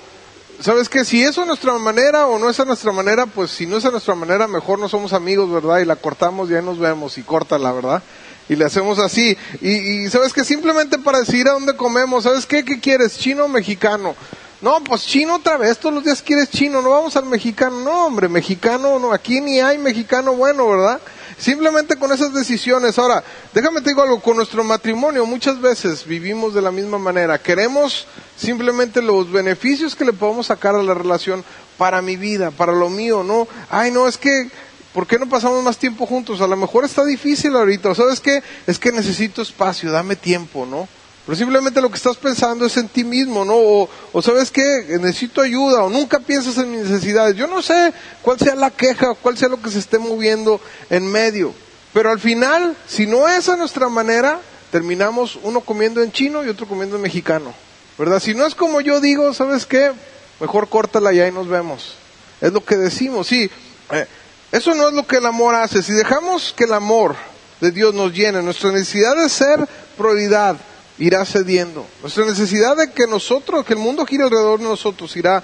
¿sabes 0.59 0.87
qué? 0.87 1.03
Si 1.03 1.23
eso 1.23 1.41
es 1.41 1.47
nuestra 1.47 1.73
manera 1.79 2.27
o 2.27 2.37
no 2.37 2.51
es 2.51 2.59
a 2.59 2.65
nuestra 2.65 2.91
manera, 2.91 3.25
pues 3.25 3.49
si 3.49 3.65
no 3.65 3.77
es 3.77 3.85
a 3.85 3.89
nuestra 3.89 4.13
manera, 4.13 4.47
mejor 4.47 4.77
no 4.77 4.87
somos 4.87 5.11
amigos, 5.11 5.51
¿verdad? 5.51 5.79
Y 5.79 5.85
la 5.85 5.95
cortamos 5.95 6.51
y 6.51 6.53
ahí 6.53 6.63
nos 6.63 6.77
vemos 6.77 7.17
y 7.17 7.23
corta 7.23 7.57
la 7.57 7.71
¿verdad? 7.71 8.03
Y 8.49 8.55
le 8.55 8.65
hacemos 8.65 8.99
así. 8.99 9.37
Y, 9.61 9.69
y 9.69 10.09
¿sabes 10.09 10.33
qué? 10.33 10.43
Simplemente 10.43 10.97
para 10.99 11.19
decir 11.19 11.47
a 11.47 11.53
dónde 11.53 11.75
comemos, 11.75 12.23
¿sabes 12.23 12.45
qué? 12.45 12.63
¿Qué 12.63 12.79
quieres? 12.79 13.17
¿Chino 13.17 13.45
o 13.45 13.47
mexicano? 13.47 14.15
No, 14.63 14.81
pues 14.81 15.05
chino 15.05 15.35
otra 15.35 15.57
vez, 15.57 15.77
todos 15.77 15.93
los 15.93 16.05
días 16.05 16.21
quieres 16.21 16.49
chino, 16.49 16.81
no 16.81 16.91
vamos 16.91 17.17
al 17.17 17.25
mexicano. 17.25 17.81
No, 17.81 18.05
hombre, 18.05 18.29
mexicano, 18.29 18.97
no, 18.97 19.11
aquí 19.11 19.41
ni 19.41 19.59
hay 19.59 19.77
mexicano 19.77 20.35
bueno, 20.35 20.69
¿verdad? 20.69 21.01
Simplemente 21.37 21.97
con 21.97 22.13
esas 22.13 22.33
decisiones. 22.33 22.97
Ahora, 22.97 23.21
déjame 23.53 23.81
te 23.81 23.89
digo 23.89 24.03
algo, 24.03 24.21
con 24.21 24.37
nuestro 24.37 24.63
matrimonio 24.63 25.25
muchas 25.25 25.59
veces 25.59 26.05
vivimos 26.05 26.53
de 26.53 26.61
la 26.61 26.71
misma 26.71 26.97
manera. 26.97 27.39
Queremos 27.39 28.07
simplemente 28.37 29.01
los 29.01 29.29
beneficios 29.29 29.97
que 29.97 30.05
le 30.05 30.13
podemos 30.13 30.47
sacar 30.47 30.75
a 30.75 30.81
la 30.81 30.93
relación 30.93 31.43
para 31.77 32.01
mi 32.01 32.15
vida, 32.15 32.49
para 32.49 32.71
lo 32.71 32.89
mío, 32.89 33.21
¿no? 33.21 33.49
Ay, 33.69 33.91
no, 33.91 34.07
es 34.07 34.17
que 34.17 34.49
¿Por 34.93 35.07
qué 35.07 35.17
no 35.17 35.27
pasamos 35.27 35.63
más 35.63 35.77
tiempo 35.77 36.05
juntos? 36.05 36.39
A 36.41 36.47
lo 36.47 36.55
mejor 36.55 36.85
está 36.85 37.03
difícil 37.03 37.55
ahorita. 37.55 37.95
¿Sabes 37.95 38.19
qué? 38.19 38.43
Es 38.67 38.77
que 38.77 38.91
necesito 38.91 39.41
espacio, 39.41 39.91
dame 39.91 40.15
tiempo, 40.15 40.67
¿no? 40.67 40.87
Pero 41.25 41.37
simplemente 41.37 41.81
lo 41.81 41.89
que 41.89 41.95
estás 41.95 42.17
pensando 42.17 42.65
es 42.65 42.75
en 42.77 42.89
ti 42.89 43.03
mismo, 43.03 43.45
¿no? 43.45 43.55
O, 43.55 44.21
sabes 44.21 44.51
qué, 44.51 44.97
necesito 44.99 45.41
ayuda, 45.41 45.83
o 45.83 45.89
nunca 45.89 46.19
piensas 46.19 46.57
en 46.57 46.71
mis 46.71 46.81
necesidades. 46.81 47.35
Yo 47.35 47.47
no 47.47 47.61
sé 47.61 47.93
cuál 48.21 48.37
sea 48.37 48.55
la 48.55 48.71
queja, 48.71 49.11
o 49.11 49.15
cuál 49.15 49.37
sea 49.37 49.47
lo 49.47 49.61
que 49.61 49.71
se 49.71 49.79
esté 49.79 49.97
moviendo 49.97 50.59
en 50.89 51.07
medio. 51.07 51.53
Pero 51.93 52.11
al 52.11 52.19
final, 52.19 52.75
si 52.87 53.07
no 53.07 53.27
es 53.27 53.47
a 53.47 53.55
nuestra 53.55 53.87
manera, 53.87 54.41
terminamos 54.69 55.39
uno 55.43 55.61
comiendo 55.61 56.03
en 56.03 56.11
chino 56.11 56.43
y 56.43 56.49
otro 56.49 56.67
comiendo 56.67 56.97
en 56.97 57.01
mexicano. 57.01 57.53
¿Verdad? 57.97 58.19
Si 58.19 58.33
no 58.33 58.45
es 58.45 58.53
como 58.53 58.81
yo 58.81 58.99
digo, 58.99 59.33
¿sabes 59.33 59.65
qué? 59.65 59.91
Mejor 60.39 60.67
córtala 60.67 61.13
y 61.13 61.21
ahí 61.21 61.31
nos 61.31 61.47
vemos. 61.47 61.95
Es 62.41 62.51
lo 62.51 62.65
que 62.65 62.75
decimos, 62.75 63.27
sí. 63.27 63.49
Eh, 63.91 64.07
eso 64.53 64.75
no 64.75 64.87
es 64.87 64.93
lo 64.93 65.07
que 65.07 65.17
el 65.17 65.25
amor 65.25 65.55
hace. 65.55 65.81
Si 65.81 65.93
dejamos 65.93 66.53
que 66.55 66.65
el 66.65 66.73
amor 66.73 67.15
de 67.59 67.71
Dios 67.71 67.91
nos 67.95 68.13
llene, 68.13 68.43
nuestra 68.43 68.71
necesidad 68.71 69.15
de 69.15 69.27
ser 69.27 69.67
prioridad, 69.97 70.57
irá 70.99 71.25
cediendo. 71.25 71.87
Nuestra 72.03 72.23
necesidad 72.23 72.77
de 72.77 72.91
que 72.91 73.07
nosotros, 73.07 73.65
que 73.65 73.73
el 73.73 73.79
mundo 73.79 74.05
gire 74.05 74.25
alrededor 74.25 74.59
de 74.59 74.65
nosotros, 74.65 75.17
irá 75.17 75.41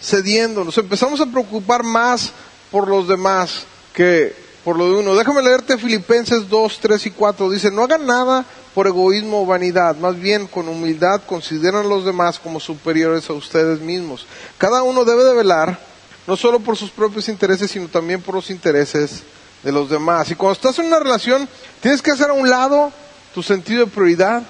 cediendo. 0.00 0.62
Nos 0.62 0.78
empezamos 0.78 1.20
a 1.20 1.26
preocupar 1.26 1.82
más 1.82 2.30
por 2.70 2.86
los 2.86 3.08
demás 3.08 3.64
que 3.92 4.36
por 4.62 4.78
lo 4.78 4.88
de 4.88 5.00
uno. 5.00 5.16
Déjame 5.16 5.42
leerte 5.42 5.76
Filipenses 5.76 6.48
2, 6.48 6.78
3 6.80 7.06
y 7.06 7.10
4. 7.10 7.50
Dice, 7.50 7.72
no 7.72 7.82
hagan 7.82 8.06
nada 8.06 8.44
por 8.72 8.86
egoísmo 8.86 9.42
o 9.42 9.46
vanidad, 9.46 9.96
más 9.96 10.16
bien 10.16 10.46
con 10.46 10.68
humildad 10.68 11.22
consideran 11.26 11.86
a 11.86 11.88
los 11.88 12.04
demás 12.04 12.38
como 12.38 12.60
superiores 12.60 13.28
a 13.30 13.32
ustedes 13.32 13.80
mismos. 13.80 14.26
Cada 14.58 14.84
uno 14.84 15.04
debe 15.04 15.24
de 15.24 15.34
velar, 15.34 15.93
no 16.26 16.36
solo 16.36 16.60
por 16.60 16.76
sus 16.76 16.90
propios 16.90 17.28
intereses, 17.28 17.70
sino 17.70 17.88
también 17.88 18.20
por 18.22 18.34
los 18.34 18.50
intereses 18.50 19.22
de 19.62 19.72
los 19.72 19.90
demás. 19.90 20.30
Y 20.30 20.34
cuando 20.34 20.52
estás 20.52 20.78
en 20.78 20.86
una 20.86 20.98
relación, 20.98 21.48
tienes 21.80 22.02
que 22.02 22.10
hacer 22.10 22.30
a 22.30 22.34
un 22.34 22.48
lado 22.48 22.92
tu 23.34 23.42
sentido 23.42 23.84
de 23.84 23.90
prioridad, 23.90 24.42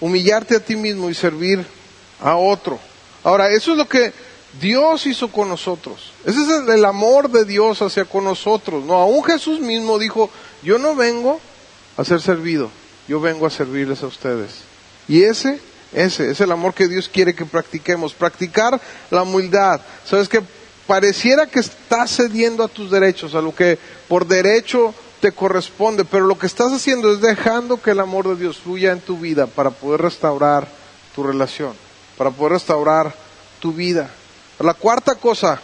humillarte 0.00 0.56
a 0.56 0.60
ti 0.60 0.76
mismo 0.76 1.10
y 1.10 1.14
servir 1.14 1.64
a 2.20 2.36
otro. 2.36 2.78
Ahora, 3.24 3.50
eso 3.50 3.72
es 3.72 3.78
lo 3.78 3.88
que 3.88 4.12
Dios 4.60 5.06
hizo 5.06 5.30
con 5.30 5.48
nosotros. 5.48 6.12
Ese 6.24 6.40
es 6.40 6.48
el, 6.68 6.84
amor 6.84 7.30
de 7.30 7.44
Dios 7.44 7.82
hacia 7.82 8.04
con 8.04 8.24
nosotros. 8.24 8.84
No, 8.84 8.94
aún 8.94 9.22
Jesús 9.24 9.60
mismo 9.60 9.98
dijo, 9.98 10.30
yo 10.62 10.78
no 10.78 10.94
vengo 10.94 11.40
a 11.96 12.04
ser 12.04 12.20
servido, 12.20 12.70
yo 13.08 13.20
vengo 13.20 13.46
a 13.46 13.50
servirles 13.50 14.02
a 14.02 14.06
ustedes. 14.06 14.62
Y 15.06 15.22
ese, 15.22 15.60
ese 15.92 16.30
es 16.30 16.40
el 16.40 16.52
amor 16.52 16.74
que 16.74 16.88
Dios 16.88 17.08
quiere 17.08 17.34
que 17.34 17.44
practiquemos. 17.44 18.14
Practicar 18.14 18.80
la 19.10 19.22
humildad. 19.22 19.80
Sabes 20.04 20.28
que 20.28 20.42
pareciera 20.90 21.46
que 21.46 21.60
estás 21.60 22.16
cediendo 22.16 22.64
a 22.64 22.68
tus 22.68 22.90
derechos, 22.90 23.36
a 23.36 23.40
lo 23.40 23.54
que 23.54 23.78
por 24.08 24.26
derecho 24.26 24.92
te 25.20 25.30
corresponde, 25.30 26.04
pero 26.04 26.26
lo 26.26 26.36
que 26.36 26.48
estás 26.48 26.72
haciendo 26.72 27.12
es 27.12 27.20
dejando 27.20 27.80
que 27.80 27.92
el 27.92 28.00
amor 28.00 28.26
de 28.26 28.34
Dios 28.34 28.58
fluya 28.58 28.90
en 28.90 29.00
tu 29.00 29.16
vida 29.16 29.46
para 29.46 29.70
poder 29.70 30.02
restaurar 30.02 30.66
tu 31.14 31.22
relación, 31.22 31.74
para 32.18 32.32
poder 32.32 32.54
restaurar 32.54 33.14
tu 33.60 33.72
vida. 33.72 34.10
La 34.58 34.74
cuarta 34.74 35.14
cosa 35.14 35.60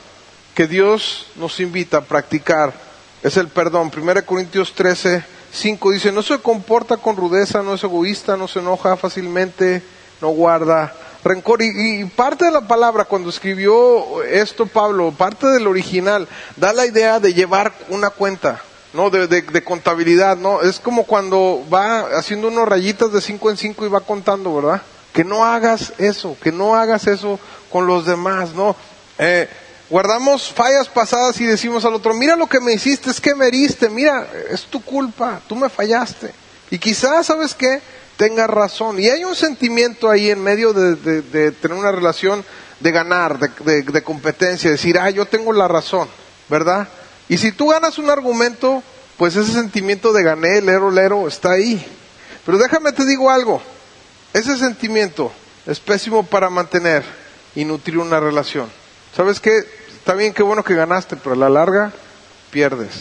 que 0.55 0.69
Dios 0.69 1.27
nos 1.35 1.59
invita 1.59 1.97
a 1.97 2.05
practicar 2.05 2.73
es 3.21 3.37
el 3.37 3.49
perdón. 3.49 3.91
1 3.93 4.25
Corintios 4.27 4.75
13, 4.75 5.25
5 5.53 5.91
dice, 5.91 6.13
no 6.13 6.23
se 6.23 6.39
comporta 6.39 6.99
con 6.99 7.17
rudeza, 7.17 7.65
no 7.65 7.75
es 7.75 7.83
egoísta, 7.83 8.37
no 8.37 8.47
se 8.47 8.61
enoja 8.61 8.97
fácilmente, 8.97 9.83
no 10.21 10.29
guarda 10.29 10.95
rencor. 11.27 11.63
Y, 11.63 12.01
y, 12.01 12.05
parte 12.05 12.47
de 12.47 12.51
la 12.51 12.63
palabra, 12.63 13.05
cuando 13.05 13.31
escribió 13.31 14.23
esto 14.23 14.67
Pablo, 14.67 15.13
parte 15.13 15.47
del 15.49 15.67
original, 15.67 16.29
da 16.57 16.73
la 16.73 16.87
idea 16.87 17.21
de 17.21 17.35
llevar 17.35 17.73
una 17.89 18.11
cuenta. 18.11 18.63
¿no? 18.93 19.11
De, 19.11 19.27
de, 19.27 19.63
contabilidad, 19.63 20.39
¿no? 20.39 20.63
Es 20.63 20.81
como 20.81 21.05
cuando 21.05 21.63
va 21.73 22.01
haciendo 22.17 22.49
unos 22.49 22.67
rayitas 22.67 23.13
de 23.13 23.21
cinco 23.21 23.51
en 23.51 23.59
cinco 23.59 23.85
y 23.85 23.91
va 23.91 24.01
contando, 24.01 24.55
¿verdad? 24.55 24.81
Que 25.13 25.23
no 25.23 25.45
hagas 25.45 25.93
eso, 25.99 26.35
que 26.43 26.51
no 26.51 26.75
hagas 26.75 27.07
eso 27.07 27.39
con 27.71 27.87
los 27.87 28.07
demás, 28.07 28.55
¿no? 28.55 28.75
Eh, 29.19 29.49
guardamos 29.91 30.51
fallas 30.51 30.89
pasadas 30.89 31.39
y 31.41 31.45
decimos 31.45 31.85
al 31.85 31.95
otro, 31.95 32.15
mira 32.15 32.37
lo 32.37 32.47
que 32.47 32.61
me 32.61 32.73
hiciste, 32.73 33.11
es 33.11 33.21
que 33.21 33.35
me 33.35 33.49
heriste, 33.49 33.91
mira, 33.91 34.27
es 34.51 34.65
tu 34.65 34.83
culpa, 34.83 35.41
tú 35.47 35.57
me 35.57 35.69
fallaste. 35.69 36.33
Y 36.71 36.79
quizás, 36.79 37.27
¿sabes 37.27 37.55
qué? 37.55 37.81
Tengas 38.17 38.49
razón. 38.49 38.99
Y 38.99 39.09
hay 39.09 39.25
un 39.25 39.35
sentimiento 39.35 40.11
ahí 40.11 40.31
en 40.31 40.43
medio 40.43 40.73
de, 40.73 41.23
de 41.23 41.53
tener 41.53 41.77
una 41.77 41.93
relación 41.93 42.45
de 42.81 42.93
ganar, 42.93 43.39
de, 43.39 44.03
competencia, 44.03 44.71
decir, 44.71 44.99
ah, 44.99 45.11
yo 45.11 45.27
tengo 45.27 45.53
la 45.53 45.69
razón, 45.69 46.09
¿verdad? 46.49 46.89
Y 47.29 47.39
si 47.39 47.53
tú 47.53 47.69
ganas 47.69 47.99
un 47.99 48.11
argumento, 48.11 48.83
pues 49.17 49.35
ese 49.37 49.53
sentimiento 49.53 50.13
de 50.13 50.23
gané, 50.23 50.61
lero, 50.61 50.91
lero, 50.91 51.27
está 51.27 51.53
ahí. 51.53 51.85
Pero 52.45 52.59
déjame 52.59 52.93
te 52.93 53.07
digo 53.07 53.31
algo, 53.31 53.63
ese 54.33 54.57
sentimiento 54.59 55.33
es 55.67 55.81
pésimo 55.81 56.25
para 56.25 56.51
mantener 56.51 57.03
y 57.55 57.65
nutrir 57.65 57.99
una 57.99 58.21
relación. 58.21 58.71
¿Sabes 59.17 59.41
qué? 59.41 59.65
está 59.97 60.15
bien, 60.15 60.33
qué 60.33 60.43
bueno 60.43 60.63
que 60.63 60.75
ganaste, 60.75 61.17
pero 61.17 61.35
a 61.35 61.39
la 61.39 61.49
larga 61.49 61.93
pierdes. 62.51 62.93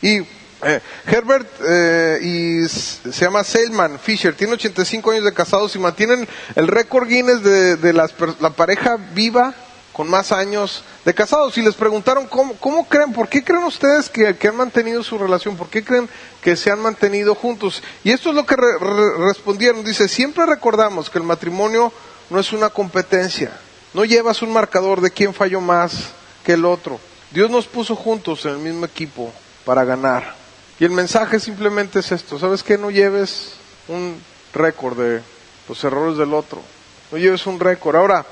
Y 0.00 0.20
eh, 0.64 0.80
Herbert 1.06 1.48
eh, 1.64 2.18
y 2.20 2.68
se 2.68 3.24
llama 3.24 3.44
Selman 3.44 3.98
Fisher, 3.98 4.34
tiene 4.34 4.54
85 4.54 5.10
años 5.12 5.24
de 5.24 5.32
casados 5.32 5.74
y 5.76 5.78
mantienen 5.78 6.26
el 6.56 6.66
récord 6.66 7.06
Guinness 7.06 7.42
de, 7.42 7.92
la 7.92 8.50
pareja 8.50 8.96
viva 9.14 9.54
con 9.98 10.08
más 10.08 10.30
años 10.30 10.84
de 11.04 11.12
casados. 11.12 11.58
Y 11.58 11.62
les 11.62 11.74
preguntaron, 11.74 12.28
¿cómo, 12.28 12.86
creen? 12.88 13.12
¿Por 13.12 13.28
qué 13.28 13.42
creen 13.42 13.64
ustedes 13.64 14.08
que, 14.08 14.48
han 14.48 14.56
mantenido 14.56 15.02
su 15.02 15.18
relación? 15.18 15.56
¿Por 15.56 15.68
qué 15.68 15.82
creen 15.82 16.08
que 16.40 16.54
se 16.54 16.70
han 16.70 16.80
mantenido 16.80 17.34
juntos? 17.34 17.82
Y 18.04 18.12
esto 18.12 18.30
es 18.30 18.36
lo 18.36 18.46
que 18.46 18.54
respondieron. 18.54 19.82
Dice, 19.82 20.06
siempre 20.06 20.46
recordamos 20.46 21.10
que 21.10 21.18
el 21.18 21.24
matrimonio 21.24 21.92
no 22.30 22.38
es 22.38 22.52
una 22.52 22.68
competencia. 22.68 23.50
No 23.92 24.04
llevas 24.04 24.40
un 24.40 24.52
marcador 24.52 25.00
de 25.00 25.10
quién 25.10 25.34
falló 25.34 25.60
más 25.60 26.10
que 26.44 26.52
el 26.52 26.64
otro. 26.64 27.00
Dios 27.32 27.50
nos 27.50 27.66
puso 27.66 27.96
juntos 27.96 28.44
en 28.44 28.52
el 28.52 28.58
mismo 28.58 28.86
equipo 28.86 29.32
para 29.64 29.82
ganar. 29.82 30.47
Y 30.80 30.84
el 30.84 30.90
mensaje 30.90 31.40
simplemente 31.40 31.98
es 31.98 32.12
esto, 32.12 32.38
¿sabes 32.38 32.62
qué? 32.62 32.78
No 32.78 32.90
lleves 32.90 33.54
un 33.88 34.20
récord 34.54 34.98
de 34.98 35.22
los 35.68 35.82
errores 35.84 36.16
del 36.16 36.34
otro, 36.34 36.62
no 37.10 37.18
lleves 37.18 37.46
un 37.46 37.58
récord. 37.58 37.96
Ahora, 37.96 38.24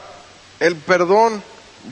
el 0.61 0.77
perdón 0.77 1.43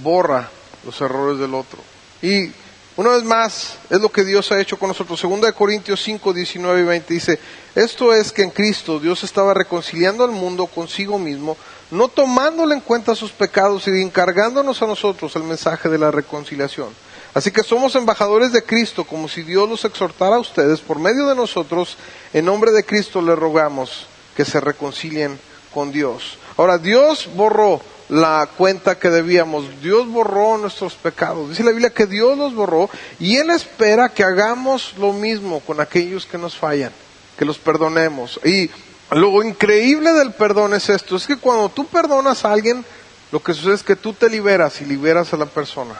borra 0.03 0.49
los 0.85 1.01
errores 1.01 1.39
del 1.39 1.55
otro. 1.55 1.81
Y 2.23 2.53
una 2.97 3.11
vez 3.11 3.25
más, 3.25 3.79
es 3.91 4.01
lo 4.01 4.11
que 4.11 4.25
Dios 4.25 4.53
ha 4.53 4.61
hecho 4.61 4.79
con 4.79 4.89
nosotros. 4.89 5.19
Segunda 5.19 5.49
de 5.49 5.53
Corintios 5.53 6.01
5, 6.03 6.33
19 6.33 6.81
y 6.81 6.85
20 6.85 7.15
dice, 7.15 7.41
esto 7.75 8.15
es 8.15 8.31
que 8.31 8.43
en 8.43 8.51
Cristo 8.51 9.01
Dios 9.01 9.25
estaba 9.25 9.53
reconciliando 9.53 10.23
al 10.23 10.31
mundo 10.31 10.67
consigo 10.67 11.19
mismo, 11.19 11.57
no 11.91 12.07
tomándole 12.07 12.75
en 12.75 12.81
cuenta 12.81 13.17
sus 13.17 13.33
pecados 13.33 13.89
y 13.89 14.01
encargándonos 14.01 14.81
a 14.81 14.87
nosotros 14.87 15.35
el 15.35 15.43
mensaje 15.43 15.89
de 15.89 15.99
la 15.99 16.13
reconciliación. 16.13 16.91
Así 17.35 17.51
que 17.51 17.65
somos 17.65 17.97
embajadores 17.97 18.53
de 18.53 18.63
Cristo, 18.63 19.05
como 19.05 19.29
si 19.29 19.43
Dios 19.43 19.69
los 19.69 19.85
exhortara 19.85 20.37
a 20.37 20.41
ustedes. 20.41 20.81
Por 20.81 21.01
medio 21.01 21.27
de 21.27 21.35
nosotros, 21.35 21.97
en 22.33 22.45
nombre 22.45 22.71
de 22.71 22.85
Cristo, 22.85 23.21
les 23.21 23.37
rogamos 23.37 24.07
que 24.37 24.45
se 24.45 24.61
reconcilien 24.61 25.39
con 25.73 25.91
Dios. 25.91 26.39
Ahora, 26.57 26.79
Dios 26.79 27.29
borró 27.35 27.81
la 28.09 28.49
cuenta 28.57 28.99
que 28.99 29.11
debíamos. 29.11 29.65
Dios 29.83 30.07
borró 30.09 30.59
nuestros 30.59 30.95
pecados. 30.95 31.49
Dice 31.49 31.65
la 31.65 31.73
Biblia 31.73 31.91
que 31.91 32.07
Dios 32.07 32.39
los 32.39 32.55
borró 32.55 32.89
y 33.19 33.37
Él 33.37 33.51
espera 33.51 34.11
que 34.11 34.23
hagamos 34.23 34.95
lo 34.99 35.13
mismo 35.13 35.61
con 35.61 35.81
aquellos 35.81 36.27
que 36.27 36.39
nos 36.39 36.57
fallan, 36.57 36.93
que 37.37 37.45
los 37.45 37.59
perdonemos. 37.59 38.39
Y 38.45 38.71
lo 39.11 39.43
increíble 39.43 40.13
del 40.13 40.33
perdón 40.33 40.75
es 40.75 40.89
esto, 40.89 41.17
es 41.17 41.27
que 41.27 41.37
cuando 41.37 41.69
tú 41.69 41.87
perdonas 41.87 42.45
a 42.45 42.53
alguien, 42.53 42.85
lo 43.33 43.43
que 43.43 43.55
sucede 43.55 43.75
es 43.75 43.83
que 43.83 43.97
tú 43.97 44.13
te 44.13 44.29
liberas 44.29 44.81
y 44.81 44.85
liberas 44.85 45.33
a 45.33 45.37
la 45.37 45.47
persona. 45.47 45.95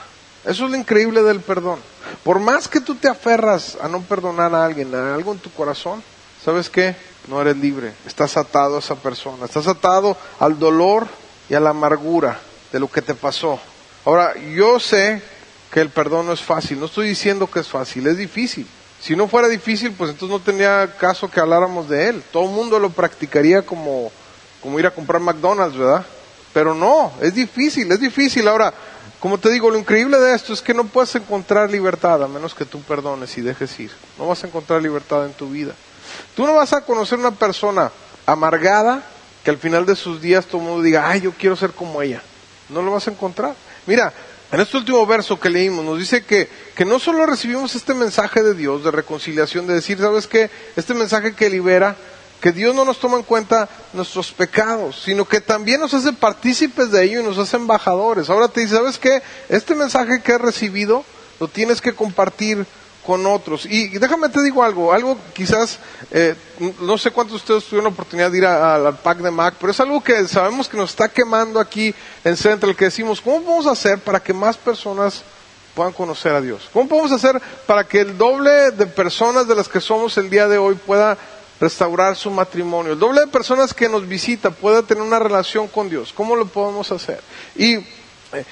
Eso 0.45 0.65
es 0.65 0.71
lo 0.71 0.77
increíble 0.77 1.23
del 1.23 1.39
perdón. 1.39 1.79
Por 2.23 2.39
más 2.39 2.67
que 2.67 2.79
tú 2.79 2.95
te 2.95 3.09
aferras 3.09 3.77
a 3.81 3.87
no 3.87 4.01
perdonar 4.01 4.53
a 4.53 4.63
alguien, 4.63 4.93
a 4.93 5.15
algo 5.15 5.31
en 5.31 5.39
tu 5.39 5.51
corazón, 5.51 6.03
¿sabes 6.43 6.69
qué? 6.69 6.95
No 7.27 7.41
eres 7.41 7.57
libre. 7.57 7.93
Estás 8.05 8.37
atado 8.37 8.75
a 8.75 8.79
esa 8.79 8.95
persona. 8.95 9.45
Estás 9.45 9.67
atado 9.67 10.15
al 10.39 10.59
dolor 10.59 11.07
y 11.49 11.55
a 11.55 11.59
la 11.59 11.71
amargura 11.71 12.39
de 12.71 12.79
lo 12.79 12.91
que 12.91 13.01
te 13.01 13.15
pasó. 13.15 13.59
Ahora, 14.05 14.35
yo 14.37 14.79
sé 14.79 15.21
que 15.71 15.81
el 15.81 15.89
perdón 15.89 16.27
no 16.27 16.33
es 16.33 16.41
fácil. 16.41 16.79
No 16.79 16.85
estoy 16.85 17.07
diciendo 17.07 17.49
que 17.49 17.59
es 17.59 17.67
fácil, 17.67 18.05
es 18.05 18.17
difícil. 18.17 18.67
Si 19.01 19.15
no 19.15 19.27
fuera 19.27 19.47
difícil, 19.47 19.91
pues 19.91 20.11
entonces 20.11 20.37
no 20.37 20.43
tenía 20.43 20.95
caso 20.97 21.29
que 21.29 21.39
habláramos 21.39 21.89
de 21.89 22.09
él. 22.09 22.23
Todo 22.31 22.45
el 22.45 22.51
mundo 22.51 22.79
lo 22.79 22.91
practicaría 22.91 23.63
como, 23.63 24.11
como 24.61 24.79
ir 24.79 24.85
a 24.85 24.91
comprar 24.91 25.21
McDonald's, 25.21 25.77
¿verdad? 25.77 26.05
Pero 26.53 26.73
no, 26.73 27.11
es 27.19 27.33
difícil, 27.33 27.91
es 27.91 27.99
difícil. 27.99 28.47
Ahora, 28.47 28.73
como 29.25 29.39
te 29.39 29.49
digo, 29.49 29.71
lo 29.71 29.79
increíble 29.79 30.19
de 30.19 30.35
esto 30.35 30.53
es 30.53 30.61
que 30.61 30.75
no 30.75 30.83
puedes 30.83 31.15
encontrar 31.15 31.71
libertad 31.71 32.23
a 32.23 32.27
menos 32.27 32.53
que 32.53 32.63
tú 32.63 32.79
perdones 32.81 33.35
y 33.39 33.41
dejes 33.41 33.79
ir. 33.79 33.89
No 34.19 34.27
vas 34.27 34.43
a 34.43 34.47
encontrar 34.47 34.83
libertad 34.83 35.25
en 35.25 35.33
tu 35.33 35.49
vida. 35.49 35.73
Tú 36.35 36.45
no 36.45 36.53
vas 36.53 36.73
a 36.73 36.81
conocer 36.81 37.17
una 37.17 37.31
persona 37.31 37.91
amargada 38.27 39.01
que 39.43 39.49
al 39.49 39.57
final 39.57 39.83
de 39.87 39.95
sus 39.95 40.21
días 40.21 40.45
todo 40.45 40.61
el 40.61 40.67
mundo 40.67 40.83
diga, 40.83 41.09
ay, 41.09 41.21
yo 41.21 41.31
quiero 41.31 41.55
ser 41.55 41.71
como 41.71 42.03
ella. 42.03 42.21
No 42.69 42.83
lo 42.83 42.91
vas 42.91 43.07
a 43.07 43.11
encontrar. 43.13 43.55
Mira, 43.87 44.13
en 44.51 44.59
este 44.59 44.77
último 44.77 45.03
verso 45.07 45.39
que 45.39 45.49
leímos 45.49 45.83
nos 45.83 45.97
dice 45.97 46.23
que, 46.23 46.47
que 46.75 46.85
no 46.85 46.99
solo 46.99 47.25
recibimos 47.25 47.73
este 47.73 47.95
mensaje 47.95 48.43
de 48.43 48.53
Dios 48.53 48.83
de 48.83 48.91
reconciliación, 48.91 49.65
de 49.65 49.73
decir, 49.73 49.97
¿sabes 49.97 50.27
qué? 50.27 50.51
Este 50.75 50.93
mensaje 50.93 51.33
que 51.33 51.49
libera, 51.49 51.95
que 52.45 52.51
Dios 52.51 52.75
no 52.75 52.85
nos 52.85 52.99
toma 52.99 53.17
en 53.17 53.23
cuenta 53.23 53.67
nuestros 53.91 54.31
pecados, 54.31 55.01
sino 55.03 55.25
que 55.25 55.41
también 55.41 55.81
nos 55.81 55.95
hace 55.95 56.13
partícipes 56.13 56.91
de 56.91 57.03
ello 57.03 57.21
y 57.21 57.23
nos 57.23 57.39
hace 57.39 57.57
embajadores. 57.57 58.29
Ahora 58.29 58.47
te 58.49 58.61
dice, 58.61 58.75
¿sabes 58.75 58.99
qué? 58.99 59.23
Este 59.49 59.73
mensaje 59.73 60.21
que 60.21 60.31
has 60.31 60.41
recibido 60.41 61.03
lo 61.39 61.47
tienes 61.47 61.81
que 61.81 61.95
compartir 61.95 62.63
con 63.03 63.25
otros. 63.25 63.65
Y 63.65 63.87
déjame 63.97 64.29
te 64.29 64.43
digo 64.43 64.63
algo, 64.63 64.93
algo 64.93 65.17
quizás, 65.33 65.79
eh, 66.11 66.35
no 66.81 66.99
sé 66.99 67.09
cuántos 67.09 67.31
de 67.31 67.37
ustedes 67.37 67.63
tuvieron 67.63 67.85
la 67.85 67.89
oportunidad 67.89 68.29
de 68.29 68.37
ir 68.37 68.45
al 68.45 68.95
pack 68.99 69.17
de 69.21 69.31
Mac, 69.31 69.55
pero 69.59 69.71
es 69.71 69.79
algo 69.79 70.03
que 70.03 70.27
sabemos 70.27 70.69
que 70.69 70.77
nos 70.77 70.91
está 70.91 71.09
quemando 71.09 71.59
aquí 71.59 71.95
en 72.23 72.37
Central, 72.37 72.75
que 72.75 72.85
decimos, 72.85 73.21
¿cómo 73.21 73.41
vamos 73.41 73.65
a 73.65 73.71
hacer 73.71 73.97
para 73.97 74.19
que 74.19 74.33
más 74.33 74.55
personas 74.55 75.23
puedan 75.73 75.93
conocer 75.93 76.35
a 76.35 76.41
Dios? 76.41 76.69
¿Cómo 76.71 76.87
podemos 76.87 77.11
hacer 77.11 77.41
para 77.65 77.85
que 77.85 78.01
el 78.01 78.19
doble 78.19 78.69
de 78.69 78.85
personas 78.85 79.47
de 79.47 79.55
las 79.55 79.67
que 79.67 79.81
somos 79.81 80.15
el 80.19 80.29
día 80.29 80.47
de 80.47 80.59
hoy 80.59 80.75
pueda 80.75 81.17
restaurar 81.59 82.15
su 82.15 82.29
matrimonio. 82.31 82.93
El 82.93 82.99
doble 82.99 83.21
de 83.21 83.27
personas 83.27 83.73
que 83.73 83.89
nos 83.89 84.07
visita 84.07 84.51
pueda 84.51 84.83
tener 84.83 85.03
una 85.03 85.19
relación 85.19 85.67
con 85.67 85.89
Dios. 85.89 86.13
¿Cómo 86.13 86.35
lo 86.35 86.45
podemos 86.45 86.91
hacer? 86.91 87.21
Y 87.55 87.75
eh, 88.33 88.45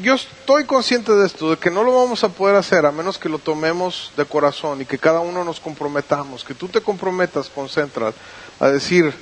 yo, 0.00 0.14
estoy 0.14 0.64
consciente 0.64 1.12
de 1.12 1.26
esto, 1.26 1.50
de 1.50 1.56
que 1.56 1.70
no 1.70 1.84
lo 1.84 1.94
vamos 1.94 2.24
a 2.24 2.28
poder 2.28 2.56
hacer 2.56 2.86
a 2.86 2.92
menos 2.92 3.18
que 3.18 3.28
lo 3.28 3.38
tomemos 3.38 4.12
de 4.16 4.24
corazón 4.24 4.80
y 4.82 4.84
que 4.84 4.98
cada 4.98 5.20
uno 5.20 5.44
nos 5.44 5.60
comprometamos, 5.60 6.44
que 6.44 6.54
tú 6.54 6.68
te 6.68 6.80
comprometas 6.80 7.48
con 7.48 7.68
Central 7.68 8.14
a 8.58 8.68
decir, 8.68 9.14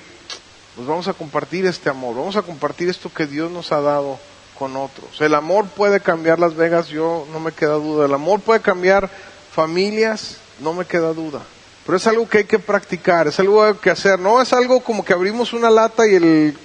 pues 0.75 0.87
vamos 0.87 1.09
a 1.09 1.13
compartir 1.13 1.67
este 1.67 1.91
amor, 1.91 2.17
vamos 2.17 2.37
a 2.37 2.43
compartir 2.43 2.89
esto 2.89 3.13
que 3.13 3.27
Dios 3.27 3.51
nos 3.51 3.73
ha 3.73 3.81
dado 3.81 4.19
con 4.59 4.77
otros. 4.77 5.21
El 5.21 5.35
amor 5.35 5.67
puede 5.67 6.01
cambiar 6.01 6.39
Las 6.39 6.55
Vegas, 6.55 6.89
yo 6.89 7.27
no 7.33 7.41
me 7.41 7.53
queda 7.53 7.75
duda. 7.75 8.07
El 8.07 8.15
amor 8.15 8.41
puede 8.41 8.61
cambiar 8.61 9.11
familias, 9.53 10.39
no 10.61 10.73
me 10.73 10.87
queda 10.87 11.13
duda. 11.13 11.43
Pero 11.87 11.99
es 11.99 12.07
algo 12.09 12.29
que 12.29 12.39
hay 12.39 12.45
que 12.45 12.59
practicar, 12.59 13.29
es 13.29 13.39
algo 13.39 13.81
que 13.81 13.91
hacer. 13.91 14.19
No 14.19 14.43
es 14.43 14.53
algo 14.53 14.81
como 14.81 15.05
que 15.05 15.13
abrimos 15.13 15.53
una 15.53 15.71
lata 15.71 16.05
y 16.09 16.17
el, 16.17 16.59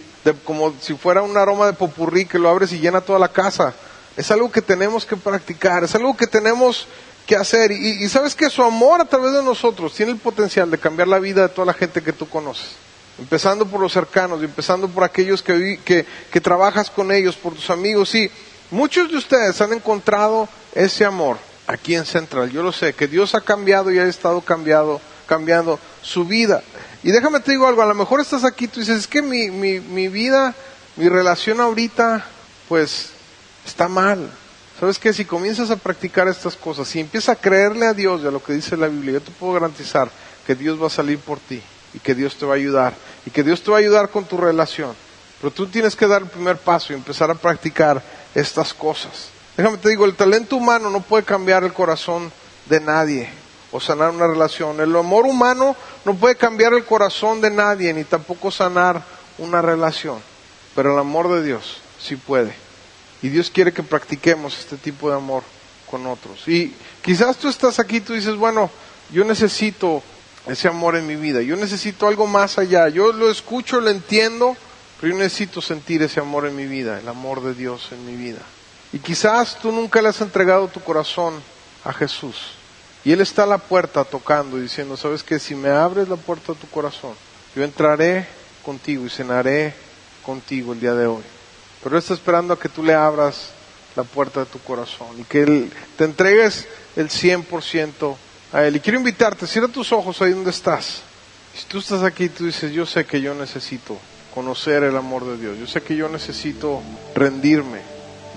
como 0.43 0.73
si 0.81 0.95
fuera 0.95 1.21
un 1.21 1.37
aroma 1.37 1.67
de 1.67 1.73
popurrí 1.73 2.25
que 2.25 2.39
lo 2.39 2.49
abres 2.49 2.73
y 2.73 2.79
llena 2.79 3.01
toda 3.01 3.19
la 3.19 3.27
casa. 3.27 3.75
Es 4.17 4.31
algo 4.31 4.51
que 4.51 4.63
tenemos 4.63 5.05
que 5.05 5.15
practicar, 5.15 5.83
es 5.83 5.93
algo 5.93 6.17
que 6.17 6.25
tenemos 6.25 6.87
que 7.27 7.35
hacer. 7.35 7.71
Y, 7.71 8.09
sabes 8.09 8.33
que 8.33 8.49
su 8.49 8.63
amor 8.63 8.99
a 8.99 9.05
través 9.05 9.31
de 9.33 9.43
nosotros 9.43 9.93
tiene 9.93 10.11
el 10.11 10.17
potencial 10.17 10.71
de 10.71 10.79
cambiar 10.79 11.07
la 11.07 11.19
vida 11.19 11.43
de 11.43 11.49
toda 11.49 11.67
la 11.67 11.73
gente 11.73 12.01
que 12.01 12.13
tú 12.13 12.27
conoces. 12.27 12.71
Empezando 13.19 13.67
por 13.67 13.79
los 13.79 13.93
cercanos 13.93 14.41
empezando 14.41 14.87
por 14.87 15.03
aquellos 15.03 15.43
que, 15.43 15.79
que, 15.85 16.03
que 16.31 16.41
trabajas 16.41 16.89
con 16.89 17.11
ellos, 17.11 17.35
por 17.35 17.53
tus 17.53 17.69
amigos. 17.69 18.09
Sí, 18.09 18.31
muchos 18.71 19.11
de 19.11 19.17
ustedes 19.17 19.61
han 19.61 19.73
encontrado 19.73 20.49
ese 20.73 21.05
amor 21.05 21.37
aquí 21.67 21.93
en 21.93 22.05
Central. 22.05 22.49
Yo 22.49 22.63
lo 22.63 22.71
sé, 22.71 22.93
que 22.93 23.07
Dios 23.07 23.35
ha 23.35 23.41
cambiado 23.41 23.91
y 23.91 23.99
ha 23.99 24.05
estado 24.05 24.41
cambiado 24.41 24.99
cambiando 25.31 25.79
su 26.01 26.25
vida. 26.25 26.61
Y 27.03 27.11
déjame 27.11 27.39
te 27.39 27.51
digo 27.51 27.65
algo, 27.65 27.81
a 27.81 27.85
lo 27.85 27.95
mejor 27.95 28.19
estás 28.19 28.43
aquí, 28.43 28.67
tú 28.67 28.81
dices, 28.81 28.99
es 28.99 29.07
que 29.07 29.21
mi, 29.21 29.49
mi, 29.49 29.79
mi 29.79 30.09
vida, 30.09 30.53
mi 30.97 31.07
relación 31.07 31.61
ahorita, 31.61 32.25
pues 32.67 33.11
está 33.65 33.87
mal. 33.87 34.29
¿Sabes 34.77 34.99
qué? 34.99 35.13
Si 35.13 35.23
comienzas 35.23 35.71
a 35.71 35.77
practicar 35.77 36.27
estas 36.27 36.57
cosas, 36.57 36.89
si 36.89 36.99
empiezas 36.99 37.37
a 37.37 37.39
creerle 37.39 37.85
a 37.85 37.93
Dios 37.93 38.21
y 38.21 38.27
a 38.27 38.31
lo 38.31 38.43
que 38.43 38.51
dice 38.51 38.75
la 38.75 38.89
Biblia, 38.89 39.13
yo 39.13 39.21
te 39.21 39.31
puedo 39.31 39.53
garantizar 39.53 40.11
que 40.45 40.53
Dios 40.53 40.81
va 40.81 40.87
a 40.87 40.89
salir 40.89 41.17
por 41.17 41.39
ti 41.39 41.61
y 41.93 41.99
que 41.99 42.13
Dios 42.13 42.35
te 42.35 42.45
va 42.45 42.55
a 42.55 42.57
ayudar 42.57 42.93
y 43.25 43.31
que 43.31 43.43
Dios 43.43 43.63
te 43.63 43.71
va 43.71 43.77
a 43.77 43.79
ayudar 43.79 44.09
con 44.09 44.25
tu 44.25 44.35
relación. 44.35 44.93
Pero 45.39 45.53
tú 45.53 45.67
tienes 45.67 45.95
que 45.95 46.07
dar 46.07 46.23
el 46.23 46.27
primer 46.27 46.57
paso 46.57 46.91
y 46.91 46.97
empezar 46.97 47.31
a 47.31 47.35
practicar 47.35 48.03
estas 48.35 48.73
cosas. 48.73 49.29
Déjame 49.55 49.77
te 49.77 49.87
digo, 49.87 50.03
el 50.03 50.15
talento 50.15 50.57
humano 50.57 50.89
no 50.89 50.99
puede 50.99 51.23
cambiar 51.23 51.63
el 51.63 51.71
corazón 51.71 52.33
de 52.67 52.81
nadie 52.81 53.40
o 53.71 53.79
sanar 53.79 54.11
una 54.11 54.27
relación. 54.27 54.79
El 54.79 54.95
amor 54.95 55.25
humano 55.25 55.75
no 56.05 56.15
puede 56.15 56.35
cambiar 56.35 56.73
el 56.73 56.85
corazón 56.85 57.41
de 57.41 57.49
nadie, 57.49 57.93
ni 57.93 58.03
tampoco 58.03 58.51
sanar 58.51 59.03
una 59.37 59.61
relación. 59.61 60.19
Pero 60.75 60.93
el 60.93 60.99
amor 60.99 61.29
de 61.33 61.43
Dios 61.43 61.81
sí 61.99 62.15
puede. 62.15 62.53
Y 63.21 63.29
Dios 63.29 63.49
quiere 63.49 63.71
que 63.71 63.83
practiquemos 63.83 64.57
este 64.57 64.77
tipo 64.77 65.09
de 65.09 65.15
amor 65.15 65.43
con 65.89 66.07
otros. 66.07 66.47
Y 66.47 66.73
quizás 67.01 67.37
tú 67.37 67.49
estás 67.49 67.79
aquí 67.79 68.01
tú 68.01 68.13
dices, 68.13 68.35
bueno, 68.35 68.69
yo 69.11 69.23
necesito 69.23 70.01
ese 70.47 70.67
amor 70.67 70.95
en 70.95 71.05
mi 71.05 71.15
vida, 71.15 71.41
yo 71.41 71.55
necesito 71.55 72.07
algo 72.07 72.25
más 72.25 72.57
allá. 72.57 72.89
Yo 72.89 73.11
lo 73.11 73.29
escucho, 73.29 73.79
lo 73.79 73.89
entiendo, 73.89 74.55
pero 74.99 75.13
yo 75.13 75.19
necesito 75.19 75.61
sentir 75.61 76.01
ese 76.01 76.19
amor 76.19 76.47
en 76.47 76.55
mi 76.55 76.65
vida, 76.65 76.99
el 76.99 77.07
amor 77.07 77.43
de 77.43 77.53
Dios 77.53 77.89
en 77.91 78.05
mi 78.05 78.15
vida. 78.15 78.41
Y 78.93 78.99
quizás 78.99 79.59
tú 79.61 79.71
nunca 79.71 80.01
le 80.01 80.09
has 80.09 80.21
entregado 80.21 80.67
tu 80.67 80.81
corazón 80.81 81.41
a 81.83 81.93
Jesús. 81.93 82.55
Y 83.03 83.11
Él 83.11 83.21
está 83.21 83.43
a 83.43 83.47
la 83.47 83.57
puerta 83.57 84.03
tocando 84.03 84.57
y 84.57 84.61
diciendo, 84.61 84.95
¿sabes 84.95 85.23
qué? 85.23 85.39
Si 85.39 85.55
me 85.55 85.69
abres 85.69 86.07
la 86.07 86.17
puerta 86.17 86.51
a 86.51 86.55
tu 86.55 86.67
corazón, 86.67 87.13
yo 87.55 87.63
entraré 87.63 88.27
contigo 88.63 89.05
y 89.05 89.09
cenaré 89.09 89.73
contigo 90.23 90.73
el 90.73 90.79
día 90.79 90.93
de 90.93 91.07
hoy. 91.07 91.23
Pero 91.83 91.95
Él 91.95 92.01
está 92.01 92.13
esperando 92.13 92.53
a 92.53 92.59
que 92.59 92.69
tú 92.69 92.83
le 92.83 92.93
abras 92.93 93.49
la 93.95 94.03
puerta 94.03 94.41
de 94.41 94.45
tu 94.45 94.59
corazón 94.59 95.19
y 95.19 95.23
que 95.23 95.41
Él, 95.41 95.71
te 95.97 96.05
entregues 96.05 96.67
el 96.95 97.09
100% 97.09 98.15
a 98.53 98.63
Él. 98.63 98.75
Y 98.75 98.79
quiero 98.79 98.99
invitarte, 98.99 99.47
cierra 99.47 99.67
tus 99.67 99.91
ojos 99.91 100.21
ahí 100.21 100.31
donde 100.31 100.51
estás. 100.51 101.01
Si 101.55 101.65
tú 101.65 101.79
estás 101.79 102.03
aquí, 102.03 102.29
tú 102.29 102.45
dices, 102.45 102.71
yo 102.71 102.85
sé 102.85 103.05
que 103.05 103.19
yo 103.19 103.33
necesito 103.33 103.97
conocer 104.33 104.83
el 104.83 104.95
amor 104.95 105.25
de 105.25 105.37
Dios. 105.37 105.57
Yo 105.57 105.67
sé 105.67 105.81
que 105.81 105.95
yo 105.95 106.07
necesito 106.07 106.81
rendirme 107.15 107.81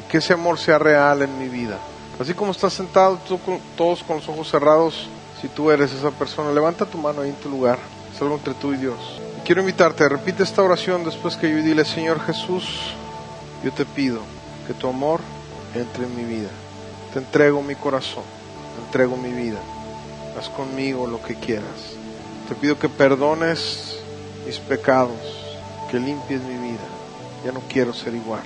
y 0.01 0.11
que 0.11 0.19
ese 0.19 0.33
amor 0.33 0.59
sea 0.59 0.79
real 0.79 1.23
en 1.23 1.39
mi 1.39 1.49
vida. 1.49 1.79
Así 2.19 2.33
como 2.33 2.53
estás 2.53 2.73
sentado, 2.73 3.19
tú 3.27 3.39
todos 3.77 4.03
con 4.05 4.17
los 4.17 4.29
ojos 4.29 4.49
cerrados, 4.49 5.09
si 5.41 5.49
tú 5.49 5.71
eres 5.71 5.93
esa 5.93 6.11
persona, 6.11 6.53
levanta 6.53 6.87
tu 6.87 6.97
mano 6.97 7.23
ahí 7.23 7.31
en 7.31 7.37
tu 7.37 7.51
lugar. 7.51 7.79
Es 8.15 8.23
algo 8.23 8.37
entre 8.37 8.55
tú 8.55 8.73
y 8.73 8.77
Dios. 8.77 8.99
Y 9.39 9.45
quiero 9.45 9.61
invitarte, 9.61 10.09
repite 10.09 10.45
esta 10.45 10.63
oración 10.63 11.05
después 11.05 11.37
que 11.37 11.51
yo 11.51 11.57
dile, 11.57 11.85
Señor 11.85 12.21
Jesús, 12.21 12.95
yo 13.65 13.73
te 13.73 13.85
pido 13.85 14.21
que 14.67 14.75
tu 14.75 14.89
amor 14.89 15.21
entre 15.75 16.05
en 16.05 16.17
mi 16.17 16.25
vida. 16.25 16.51
Te 17.13 17.19
entrego 17.19 17.63
mi 17.63 17.75
corazón, 17.75 18.25
te 18.77 18.85
entrego 18.87 19.17
mi 19.17 19.33
vida. 19.33 19.59
Haz 20.39 20.49
conmigo 20.49 21.07
lo 21.07 21.21
que 21.21 21.35
quieras. 21.35 21.97
Te 22.49 22.55
pido 22.55 22.79
que 22.79 22.89
perdones 22.89 23.99
mis 24.47 24.59
pecados, 24.59 25.19
que 25.91 25.99
limpies 25.99 26.43
mi 26.43 26.57
vida. 26.57 26.85
Ya 27.45 27.53
no 27.53 27.61
quiero 27.69 27.93
ser 27.93 28.15
igual. 28.15 28.43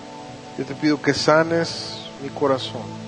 Yo 0.56 0.64
te 0.64 0.74
pido 0.74 1.00
que 1.00 1.14
sanes 1.14 1.98
mi 2.22 2.28
corazón. 2.30 3.07